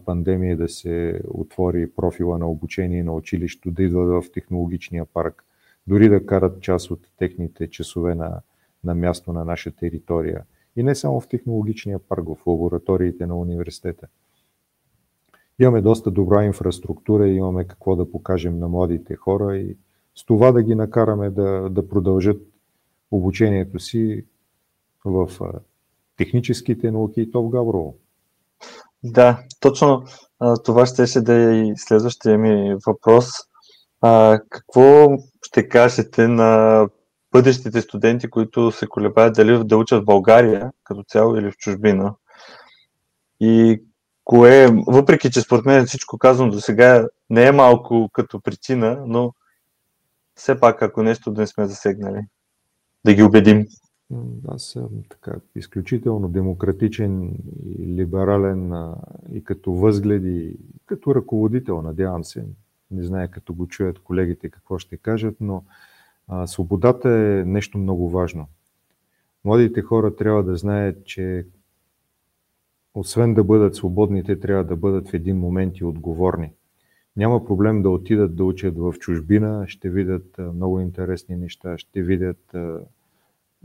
пандемия, 0.05 0.57
да 0.57 0.69
се 0.69 1.21
отвори 1.27 1.91
профила 1.91 2.37
на 2.37 2.47
обучение 2.49 3.03
на 3.03 3.13
училището, 3.13 3.71
да 3.71 3.83
идват 3.83 4.23
в 4.23 4.31
технологичния 4.31 5.05
парк, 5.05 5.45
дори 5.87 6.09
да 6.09 6.25
карат 6.25 6.61
част 6.61 6.91
от 6.91 7.07
техните 7.17 7.69
часове 7.69 8.15
на, 8.15 8.41
на 8.83 8.95
място 8.95 9.33
на 9.33 9.45
наша 9.45 9.71
територия– 9.71 10.43
и 10.77 10.83
не 10.83 10.95
само 10.95 11.19
в 11.19 11.27
технологичния 11.27 11.99
парк, 11.99 12.25
в 12.27 12.47
лабораториите 12.47 13.25
на 13.25 13.37
университета. 13.37 14.07
Имаме 15.59 15.81
доста 15.81 16.11
добра 16.11 16.45
инфраструктура 16.45 17.27
имаме 17.27 17.67
какво 17.67 17.95
да 17.95 18.11
покажем 18.11 18.59
на 18.59 18.67
младите 18.67 19.15
хора 19.15 19.57
и 19.57 19.77
с 20.15 20.25
това 20.25 20.51
да 20.51 20.63
ги 20.63 20.75
накараме 20.75 21.29
да, 21.29 21.69
да 21.69 21.89
продължат 21.89 22.41
обучението 23.11 23.79
си 23.79 24.25
в 25.05 25.29
техническите 26.17 26.91
науки 26.91 27.21
и 27.21 27.31
то 27.31 27.43
в 27.43 27.49
Гаврово. 27.49 27.95
Да, 29.03 29.43
точно 29.59 30.03
това 30.63 30.85
щеше 30.85 31.21
да 31.21 31.33
е 31.33 31.55
и 31.55 31.73
следващия 31.77 32.37
ми 32.37 32.75
въпрос. 32.87 33.29
А, 34.01 34.39
какво 34.49 35.07
ще 35.45 35.69
кажете 35.69 36.27
на 36.27 36.83
бъдещите 37.31 37.81
студенти, 37.81 38.29
които 38.29 38.71
се 38.71 38.87
колебаят 38.87 39.35
дали 39.35 39.63
да 39.63 39.77
учат 39.77 40.01
в 40.01 40.05
България 40.05 40.71
като 40.83 41.03
цяло 41.03 41.35
или 41.35 41.51
в 41.51 41.57
чужбина. 41.57 42.15
И 43.39 43.81
кое, 44.23 44.69
въпреки 44.87 45.31
че 45.31 45.41
според 45.41 45.65
мен 45.65 45.85
всичко 45.85 46.17
казано 46.17 46.51
до 46.51 46.61
сега 46.61 47.07
не 47.29 47.45
е 47.47 47.51
малко 47.51 48.09
като 48.13 48.41
причина, 48.41 49.03
но 49.05 49.33
все 50.35 50.59
пак 50.59 50.81
ако 50.81 51.03
нещо 51.03 51.31
да 51.31 51.41
не 51.41 51.47
сме 51.47 51.67
засегнали, 51.67 52.19
да 53.05 53.13
ги 53.13 53.23
убедим. 53.23 53.65
Аз 54.47 54.63
съм 54.63 54.89
така 55.09 55.33
изключително 55.55 56.29
демократичен 56.29 57.37
и 57.65 57.87
либерален 57.87 58.73
и 59.31 59.43
като 59.43 59.73
възгледи, 59.73 60.39
и 60.39 60.79
като 60.85 61.15
ръководител, 61.15 61.81
надявам 61.81 62.23
се. 62.23 62.45
Не 62.91 63.03
знае 63.03 63.27
като 63.27 63.53
го 63.53 63.67
чуят 63.67 63.99
колегите 63.99 64.49
какво 64.49 64.77
ще 64.77 64.97
кажат, 64.97 65.35
но 65.39 65.63
а, 66.27 66.47
свободата 66.47 67.09
е 67.09 67.43
нещо 67.45 67.77
много 67.77 68.09
важно. 68.09 68.47
Младите 69.45 69.81
хора 69.81 70.15
трябва 70.15 70.43
да 70.43 70.55
знаят, 70.55 71.05
че 71.05 71.45
освен 72.93 73.33
да 73.33 73.43
бъдат 73.43 73.75
свободни, 73.75 74.23
те 74.23 74.39
трябва 74.39 74.63
да 74.63 74.75
бъдат 74.75 75.09
в 75.09 75.13
един 75.13 75.37
момент 75.37 75.77
и 75.77 75.83
отговорни. 75.83 76.51
Няма 77.17 77.45
проблем 77.45 77.81
да 77.81 77.89
отидат 77.89 78.35
да 78.35 78.43
учат 78.43 78.77
в 78.77 78.93
чужбина, 78.99 79.65
ще 79.67 79.89
видят 79.89 80.37
много 80.53 80.79
интересни 80.79 81.35
неща, 81.35 81.77
ще 81.77 82.01
видят 82.01 82.55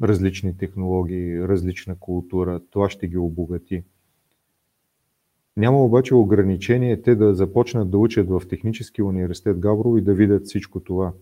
различни 0.02 0.56
технологии, 0.56 1.48
различна 1.48 1.96
култура. 1.98 2.60
Това 2.70 2.90
ще 2.90 3.08
ги 3.08 3.18
обогати. 3.18 3.84
Няма 5.56 5.84
обаче 5.84 6.14
ограничение 6.14 7.02
те 7.02 7.14
да 7.14 7.34
започнат 7.34 7.90
да 7.90 7.98
учат 7.98 8.28
в 8.28 8.42
Технически 8.48 9.02
университет 9.02 9.58
Гаврово 9.58 9.98
и 9.98 10.02
да 10.02 10.14
видят 10.14 10.44
всичко 10.44 10.80
това. 10.80 11.12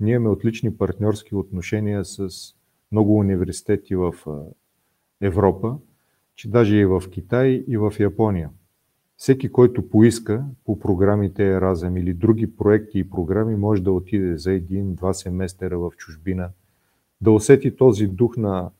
Ние 0.00 0.14
имаме 0.14 0.28
отлични 0.28 0.76
партньорски 0.76 1.34
отношения 1.34 2.04
с 2.04 2.28
много 2.92 3.18
университети 3.18 3.94
в 3.94 4.14
Европа, 5.20 5.78
че 6.34 6.50
даже 6.50 6.76
и 6.76 6.84
в 6.84 7.02
Китай 7.10 7.64
и 7.68 7.76
в 7.76 7.92
Япония. 8.00 8.50
Всеки, 9.16 9.52
който 9.52 9.88
поиска 9.88 10.44
по 10.64 10.78
програмите 10.78 11.46
Еразъм 11.46 11.96
или 11.96 12.14
други 12.14 12.56
проекти 12.56 12.98
и 12.98 13.10
програми, 13.10 13.56
може 13.56 13.82
да 13.82 13.92
отиде 13.92 14.36
за 14.36 14.52
един-два 14.52 15.14
семестъра 15.14 15.78
в 15.78 15.92
чужбина, 15.96 16.50
да 17.22 17.30
усети 17.30 17.76
този 17.76 18.06
дух 18.06 18.36
на 18.36 18.70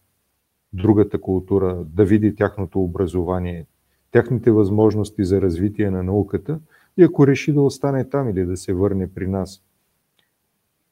другата 0.72 1.20
култура, 1.20 1.84
да 1.84 2.04
види 2.04 2.34
тяхното 2.34 2.80
образование, 2.80 3.66
тяхните 4.10 4.50
възможности 4.50 5.24
за 5.24 5.40
развитие 5.40 5.90
на 5.90 6.02
науката 6.02 6.60
и 6.96 7.02
ако 7.02 7.26
реши 7.26 7.52
да 7.52 7.62
остане 7.62 8.08
там 8.08 8.28
или 8.28 8.44
да 8.44 8.56
се 8.56 8.72
върне 8.72 9.14
при 9.14 9.26
нас– 9.26 9.62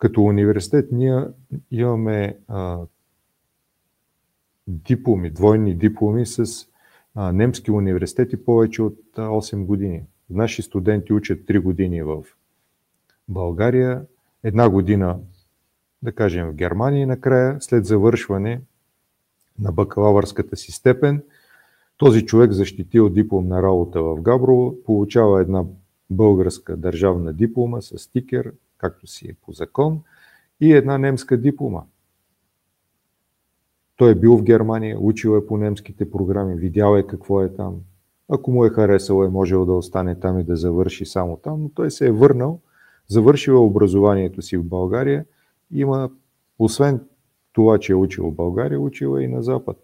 като 0.00 0.22
университет 0.22 0.92
ние 0.92 1.24
имаме 1.70 2.38
а, 2.48 2.78
дипломи, 4.66 5.30
двойни 5.30 5.74
дипломи 5.74 6.26
с 6.26 6.44
а, 7.14 7.32
немски 7.32 7.70
университети 7.70 8.44
повече 8.44 8.82
от 8.82 8.98
а, 9.16 9.20
8 9.20 9.64
години. 9.64 10.02
Наши 10.30 10.62
студенти 10.62 11.12
учат 11.12 11.40
3 11.40 11.60
години 11.60 12.02
в 12.02 12.24
България, 13.28 14.04
една 14.44 14.68
година, 14.70 15.18
да 16.02 16.12
кажем, 16.12 16.50
в 16.50 16.54
Германия 16.54 17.06
накрая, 17.06 17.56
след 17.60 17.86
завършване 17.86 18.60
на 19.58 19.72
бакалавърската 19.72 20.56
си 20.56 20.72
степен, 20.72 21.22
този 21.96 22.26
човек 22.26 22.52
защитил 22.52 23.08
дипломна 23.08 23.62
работа 23.62 24.02
в 24.02 24.20
Габрово, 24.20 24.76
получава 24.84 25.40
една 25.40 25.64
българска 26.10 26.76
държавна 26.76 27.32
диплома 27.32 27.80
с 27.80 27.98
стикер, 27.98 28.52
както 28.78 29.06
си 29.06 29.28
е 29.28 29.34
по 29.42 29.52
закон, 29.52 30.00
и 30.60 30.72
една 30.72 30.98
немска 30.98 31.36
диплома. 31.36 31.82
Той 33.96 34.10
е 34.10 34.14
бил 34.14 34.36
в 34.36 34.42
Германия, 34.42 34.98
учил 35.00 35.36
е 35.36 35.46
по 35.46 35.56
немските 35.56 36.10
програми, 36.10 36.54
видял 36.54 36.96
е 36.96 37.06
какво 37.06 37.42
е 37.42 37.54
там. 37.54 37.80
Ако 38.28 38.50
му 38.50 38.64
е 38.64 38.70
харесало, 38.70 39.24
е 39.24 39.28
можел 39.28 39.66
да 39.66 39.72
остане 39.72 40.20
там 40.20 40.38
и 40.38 40.44
да 40.44 40.56
завърши 40.56 41.06
само 41.06 41.36
там, 41.36 41.62
но 41.62 41.68
той 41.68 41.90
се 41.90 42.06
е 42.06 42.12
върнал, 42.12 42.60
завършил 43.08 43.52
е 43.52 43.56
образованието 43.56 44.42
си 44.42 44.56
в 44.56 44.64
България, 44.64 45.24
има, 45.72 46.10
освен 46.58 47.00
това, 47.52 47.78
че 47.78 47.92
е 47.92 47.96
учил 47.96 48.30
в 48.30 48.34
България, 48.34 48.80
е 49.18 49.22
и 49.22 49.28
на 49.28 49.42
Запад. 49.42 49.76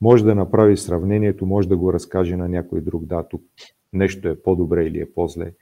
Може 0.00 0.24
да 0.24 0.34
направи 0.34 0.76
сравнението, 0.76 1.46
може 1.46 1.68
да 1.68 1.76
го 1.76 1.92
разкаже 1.92 2.36
на 2.36 2.48
някой 2.48 2.80
друг. 2.80 3.04
Да, 3.04 3.28
тук 3.28 3.42
нещо 3.92 4.28
е 4.28 4.42
по-добре 4.42 4.84
или 4.84 5.00
е 5.00 5.12
по-зле. 5.12 5.52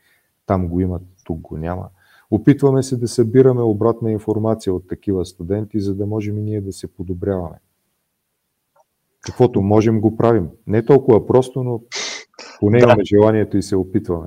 Там 0.47 0.69
го 0.69 0.81
има, 0.81 1.01
тук 1.25 1.41
го 1.41 1.57
няма. 1.57 1.89
Опитваме 2.31 2.83
се 2.83 2.97
да 2.97 3.09
събираме 3.09 3.63
обратна 3.63 4.13
информация 4.13 4.75
от 4.75 4.89
такива 4.89 5.25
студенти, 5.25 5.81
за 5.81 5.95
да 5.95 6.07
можем 6.07 6.39
и 6.39 6.43
ние 6.43 6.61
да 6.61 6.73
се 6.73 6.95
подобряваме. 6.95 7.57
Каквото 9.21 9.63
можем, 9.63 10.01
го 10.01 10.17
правим. 10.17 10.49
Не 10.67 10.85
толкова 10.85 11.27
просто, 11.27 11.65
но 11.65 11.83
поне 12.61 12.79
да. 12.79 12.85
имаме 12.85 13.05
желанието 13.05 13.57
и 13.57 13.63
се 13.63 13.77
опитваме. 13.77 14.27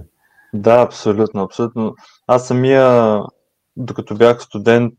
Да, 0.53 0.81
абсолютно, 0.81 1.43
абсолютно. 1.43 1.95
Аз 2.27 2.47
самия, 2.47 3.19
докато 3.75 4.15
бях 4.15 4.41
студент, 4.41 4.93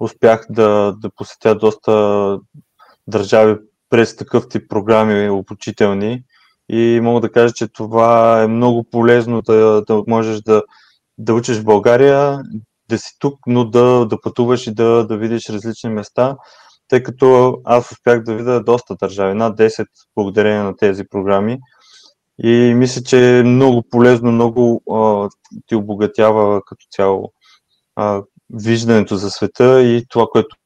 успях 0.00 0.46
да, 0.50 0.94
да 0.98 1.10
посетя 1.16 1.54
доста 1.54 2.38
държави 3.06 3.56
през 3.90 4.16
такъв 4.16 4.48
тип 4.48 4.68
програми 4.68 5.30
обучителни 5.30 6.22
и 6.68 7.00
мога 7.02 7.20
да 7.20 7.32
кажа, 7.32 7.54
че 7.54 7.68
това 7.68 8.42
е 8.42 8.46
много 8.46 8.84
полезно 8.84 9.42
да, 9.42 9.82
да 9.86 10.02
можеш 10.06 10.40
да, 10.40 10.62
да 11.18 11.34
учиш 11.34 11.58
в 11.58 11.64
България, 11.64 12.42
да 12.88 12.98
си 12.98 13.16
тук, 13.18 13.38
но 13.46 13.64
да, 13.64 14.06
да 14.06 14.20
пътуваш 14.20 14.66
и 14.66 14.74
да, 14.74 15.06
да 15.06 15.16
видиш 15.16 15.48
различни 15.50 15.90
места, 15.90 16.36
тъй 16.88 17.02
като 17.02 17.58
аз 17.64 17.92
успях 17.92 18.22
да 18.22 18.34
видя 18.34 18.62
доста 18.62 18.96
държави, 18.96 19.34
над 19.34 19.58
10 19.58 19.86
благодарение 20.16 20.62
на 20.62 20.76
тези 20.76 21.04
програми. 21.10 21.58
И 22.44 22.74
мисля, 22.74 23.02
че 23.02 23.38
е 23.38 23.42
много 23.42 23.82
полезно, 23.90 24.32
много 24.32 24.82
а, 24.92 25.28
ти 25.66 25.74
обогатява 25.74 26.62
като 26.66 26.86
цяло 26.90 27.32
а, 27.96 28.22
виждането 28.50 29.16
за 29.16 29.30
света 29.30 29.82
и 29.82 30.04
това, 30.08 30.26
което 30.26 30.56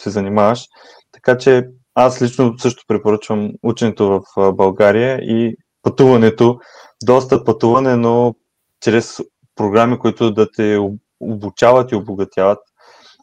се 0.00 0.10
занимаваш. 0.10 0.64
Така 1.12 1.38
че 1.38 1.68
аз 1.94 2.22
лично 2.22 2.58
също 2.58 2.84
препоръчвам 2.88 3.52
ученето 3.62 4.22
в 4.36 4.52
България 4.52 5.18
и 5.18 5.56
пътуването, 5.82 6.58
доста 7.02 7.44
пътуване, 7.44 7.96
но 7.96 8.34
чрез 8.80 9.20
програми, 9.56 9.98
които 9.98 10.30
да 10.30 10.50
те 10.50 10.78
обучават 11.20 11.92
и 11.92 11.94
обогатяват. 11.94 12.58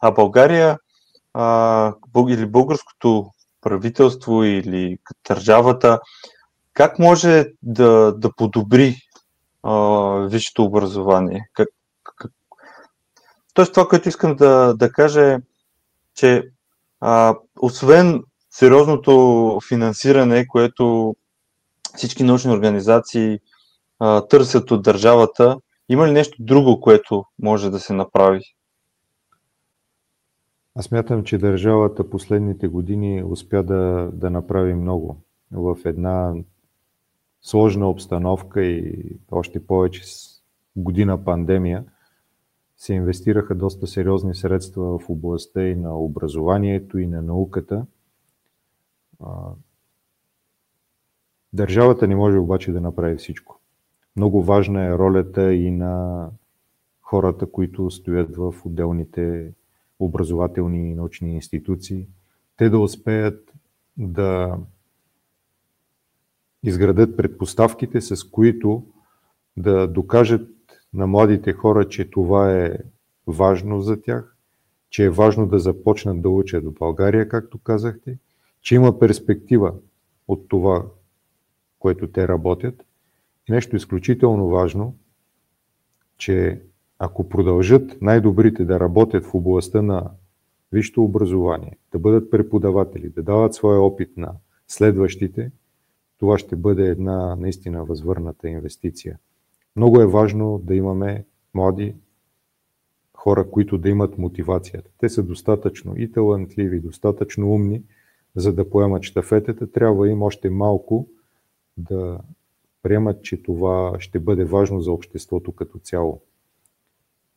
А 0.02 0.12
България 0.12 0.78
а, 1.34 1.94
или 2.30 2.46
българското 2.46 3.26
правителство 3.62 4.44
или 4.44 4.98
държавата, 5.28 6.00
как 6.74 7.00
може 7.00 7.46
да, 7.62 8.14
да 8.18 8.32
подобри 8.36 8.96
а, 9.64 9.74
висшето 10.30 10.64
образование? 10.64 11.50
Как. 11.54 11.68
Тоест 13.54 13.74
това, 13.74 13.88
което 13.88 14.10
искам 14.10 14.36
да, 14.36 14.74
да 14.74 14.92
кажа 14.92 15.34
е, 15.34 15.38
че 16.16 16.52
а, 17.00 17.36
освен 17.62 18.24
сериозното 18.50 19.60
финансиране, 19.68 20.48
което 20.48 21.16
всички 21.96 22.24
научни 22.24 22.52
организации 22.52 23.40
а, 24.00 24.28
търсят 24.28 24.72
от 24.72 24.84
държавата, 24.84 25.58
има 25.90 26.08
ли 26.08 26.12
нещо 26.12 26.38
друго, 26.40 26.82
което 26.82 27.26
може 27.40 27.70
да 27.70 27.80
се 27.80 27.94
направи? 27.94 28.42
Аз 30.76 30.92
мятам, 30.92 31.24
че 31.24 31.38
държавата 31.38 32.10
последните 32.10 32.68
години 32.68 33.24
успя 33.24 33.64
да, 33.64 34.10
да 34.14 34.30
направи 34.30 34.74
много 34.74 35.18
в 35.52 35.78
една 35.86 36.34
сложна 37.42 37.90
обстановка 37.90 38.64
и 38.64 39.04
още 39.32 39.66
повече 39.66 40.02
с 40.04 40.42
година 40.76 41.24
пандемия 41.24 41.86
се 42.82 42.94
инвестираха 42.94 43.56
доста 43.56 43.88
сериозни 43.88 44.36
средства 44.36 45.00
в 45.00 45.10
областта 45.10 45.68
и 45.68 45.76
на 45.76 45.98
образованието 45.98 46.98
и 46.98 47.08
на 47.08 47.22
науката. 47.22 47.86
Държавата 51.54 52.08
не 52.08 52.16
може 52.16 52.38
обаче 52.38 52.72
да 52.72 52.82
направи 52.82 53.16
всичко. 53.16 53.60
Много 54.16 54.44
важна 54.44 54.86
е 54.86 54.98
ролята 54.98 55.54
и 55.54 55.72
на 55.72 56.30
хората, 57.02 57.52
които 57.52 57.92
стоят 57.92 58.36
в 58.36 58.56
отделните 58.66 59.54
образователни 60.00 60.90
и 60.90 60.96
научни 60.96 61.34
институции. 61.34 62.08
Те 62.58 62.70
да 62.70 62.80
успеят 62.80 63.54
да 63.98 64.58
изградат 66.64 67.18
предпоставките, 67.18 68.02
с 68.02 68.24
които 68.24 68.84
да 69.58 69.88
докажат 69.88 70.61
на 70.94 71.08
младите 71.08 71.54
хора, 71.54 71.90
че 71.90 72.10
това 72.10 72.58
е 72.58 72.78
важно 73.28 73.82
за 73.82 74.02
тях, 74.02 74.36
че 74.90 75.06
е 75.06 75.10
важно 75.10 75.48
да 75.48 75.60
започнат 75.60 76.22
да 76.22 76.30
учат 76.30 76.66
в 76.66 76.74
България, 76.74 77.30
както 77.30 77.58
казахте, 77.58 78.18
че 78.62 78.76
има 78.76 79.00
перспектива 79.00 79.74
от 80.28 80.50
това, 80.50 80.86
което 81.80 82.08
те 82.08 82.28
работят. 82.28 82.86
И 83.50 83.52
нещо 83.52 83.76
изключително 83.76 84.48
важно, 84.48 84.96
че 86.18 86.62
ако 87.00 87.30
продължат 87.30 88.02
най-добрите 88.02 88.66
да 88.66 88.80
работят 88.80 89.26
в 89.26 89.34
областта 89.34 89.82
на 89.82 90.12
висшето 90.72 91.04
образование, 91.04 91.78
да 91.92 92.00
бъдат 92.00 92.32
преподаватели, 92.32 93.10
да 93.10 93.24
дават 93.24 93.54
своя 93.54 93.82
опит 93.82 94.18
на 94.18 94.34
следващите, 94.68 95.52
това 96.20 96.38
ще 96.38 96.56
бъде 96.56 96.88
една 96.88 97.36
наистина 97.36 97.86
възвърната 97.86 98.50
инвестиция. 98.50 99.18
Много 99.76 100.02
е 100.02 100.08
важно 100.08 100.60
да 100.64 100.76
имаме 100.76 101.26
млади 101.54 101.96
хора, 103.14 103.50
които 103.52 103.78
да 103.78 103.90
имат 103.90 104.18
мотивацията. 104.18 104.92
Те 104.98 105.10
са 105.10 105.24
достатъчно 105.24 105.94
и 105.98 106.12
талантливи, 106.12 106.80
достатъчно 106.80 107.52
умни, 107.52 107.84
за 108.36 108.54
да 108.54 108.70
поемат 108.70 109.04
щафетата. 109.04 109.72
Трябва 109.72 110.10
им 110.10 110.22
още 110.22 110.50
малко 110.50 111.08
да 111.78 112.20
приемат, 112.84 113.24
че 113.24 113.44
това 113.44 113.96
ще 114.00 114.20
бъде 114.20 114.46
важно 114.46 114.82
за 114.82 114.92
обществото 114.92 115.52
като 115.52 115.80
цяло. 115.80 116.22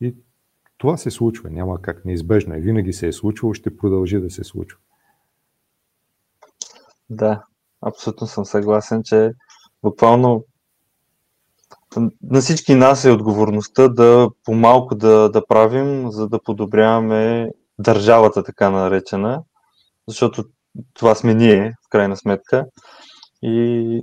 И 0.00 0.14
това 0.78 0.96
се 0.96 1.10
случва, 1.10 1.50
няма 1.50 1.82
как, 1.82 2.04
неизбежно 2.04 2.54
е. 2.54 2.60
Винаги 2.60 2.92
се 2.92 3.08
е 3.08 3.12
случвало, 3.12 3.54
ще 3.54 3.76
продължи 3.76 4.20
да 4.20 4.30
се 4.30 4.44
случва. 4.44 4.78
Да, 7.10 7.44
абсолютно 7.80 8.26
съм 8.26 8.44
съгласен, 8.44 9.02
че 9.04 9.30
буквално 9.82 10.44
на 12.22 12.40
всички 12.40 12.74
нас 12.74 13.04
е 13.04 13.10
отговорността 13.10 13.88
да 13.88 14.28
по-малко 14.44 14.94
да, 14.94 15.30
да 15.30 15.46
правим, 15.46 16.10
за 16.10 16.28
да 16.28 16.42
подобряваме 16.42 17.50
държавата, 17.78 18.44
така 18.44 18.70
наречена, 18.70 19.42
защото 20.08 20.44
това 20.94 21.14
сме 21.14 21.34
ние, 21.34 21.74
в 21.86 21.88
крайна 21.88 22.16
сметка. 22.16 22.66
И, 23.42 24.00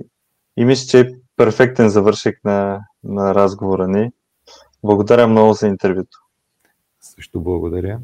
и 0.56 0.64
мисля, 0.64 0.86
че 0.86 1.00
е 1.00 1.12
перфектен 1.36 1.88
завършек 1.88 2.40
на, 2.44 2.80
на 3.04 3.34
разговора 3.34 3.88
ни. 3.88 4.10
Благодаря 4.82 5.28
много 5.28 5.52
за 5.52 5.66
интервюто. 5.66 6.18
Също 7.00 7.40
благодаря. 7.40 7.98